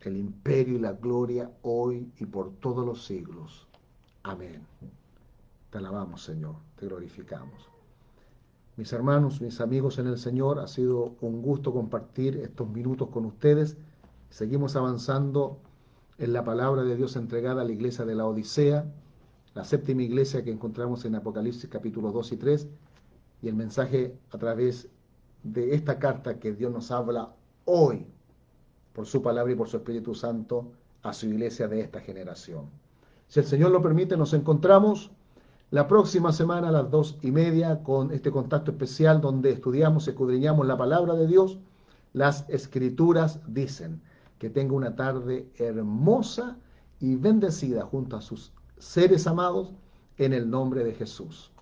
el 0.00 0.16
imperio 0.16 0.76
y 0.76 0.80
la 0.80 0.92
gloria 0.92 1.50
hoy 1.62 2.10
y 2.18 2.26
por 2.26 2.52
todos 2.56 2.86
los 2.86 3.04
siglos. 3.04 3.66
Amén. 4.22 4.66
Te 5.70 5.78
alabamos, 5.78 6.22
Señor, 6.22 6.56
te 6.76 6.86
glorificamos. 6.86 7.68
Mis 8.76 8.92
hermanos, 8.92 9.40
mis 9.40 9.60
amigos 9.60 9.98
en 9.98 10.06
el 10.06 10.18
Señor, 10.18 10.60
ha 10.60 10.68
sido 10.68 11.16
un 11.20 11.42
gusto 11.42 11.72
compartir 11.72 12.36
estos 12.36 12.68
minutos 12.68 13.08
con 13.08 13.24
ustedes. 13.24 13.76
Seguimos 14.30 14.76
avanzando 14.76 15.58
en 16.18 16.32
la 16.32 16.44
palabra 16.44 16.82
de 16.82 16.96
Dios 16.96 17.16
entregada 17.16 17.62
a 17.62 17.64
la 17.64 17.72
iglesia 17.72 18.04
de 18.04 18.14
la 18.14 18.26
Odisea, 18.26 18.84
la 19.54 19.64
séptima 19.64 20.02
iglesia 20.02 20.44
que 20.44 20.50
encontramos 20.50 21.04
en 21.04 21.14
Apocalipsis 21.14 21.68
capítulos 21.68 22.12
2 22.12 22.32
y 22.32 22.36
3, 22.36 22.68
y 23.42 23.48
el 23.48 23.54
mensaje 23.54 24.16
a 24.30 24.38
través 24.38 24.88
de 25.42 25.74
esta 25.74 25.98
carta 25.98 26.38
que 26.38 26.52
Dios 26.52 26.72
nos 26.72 26.90
habla 26.90 27.34
hoy 27.64 28.06
por 28.92 29.06
su 29.06 29.22
palabra 29.22 29.52
y 29.52 29.56
por 29.56 29.68
su 29.68 29.76
Espíritu 29.76 30.14
Santo 30.14 30.72
a 31.02 31.12
su 31.12 31.26
iglesia 31.26 31.68
de 31.68 31.80
esta 31.80 32.00
generación. 32.00 32.66
Si 33.28 33.40
el 33.40 33.46
Señor 33.46 33.70
lo 33.70 33.82
permite, 33.82 34.16
nos 34.16 34.34
encontramos 34.34 35.10
la 35.70 35.86
próxima 35.86 36.32
semana 36.32 36.68
a 36.68 36.72
las 36.72 36.90
dos 36.90 37.18
y 37.22 37.30
media 37.30 37.82
con 37.82 38.10
este 38.12 38.30
contacto 38.30 38.70
especial 38.70 39.20
donde 39.20 39.50
estudiamos 39.50 40.08
escudriñamos 40.08 40.66
la 40.66 40.78
palabra 40.78 41.14
de 41.14 41.26
Dios. 41.26 41.58
Las 42.12 42.48
escrituras 42.48 43.40
dicen 43.46 44.00
que 44.38 44.50
tenga 44.50 44.74
una 44.74 44.96
tarde 44.96 45.50
hermosa 45.56 46.58
y 47.00 47.16
bendecida 47.16 47.84
junto 47.84 48.16
a 48.16 48.22
sus 48.22 48.52
seres 48.78 49.26
amados 49.26 49.72
en 50.16 50.32
el 50.32 50.50
nombre 50.50 50.84
de 50.84 50.94
Jesús. 50.94 51.52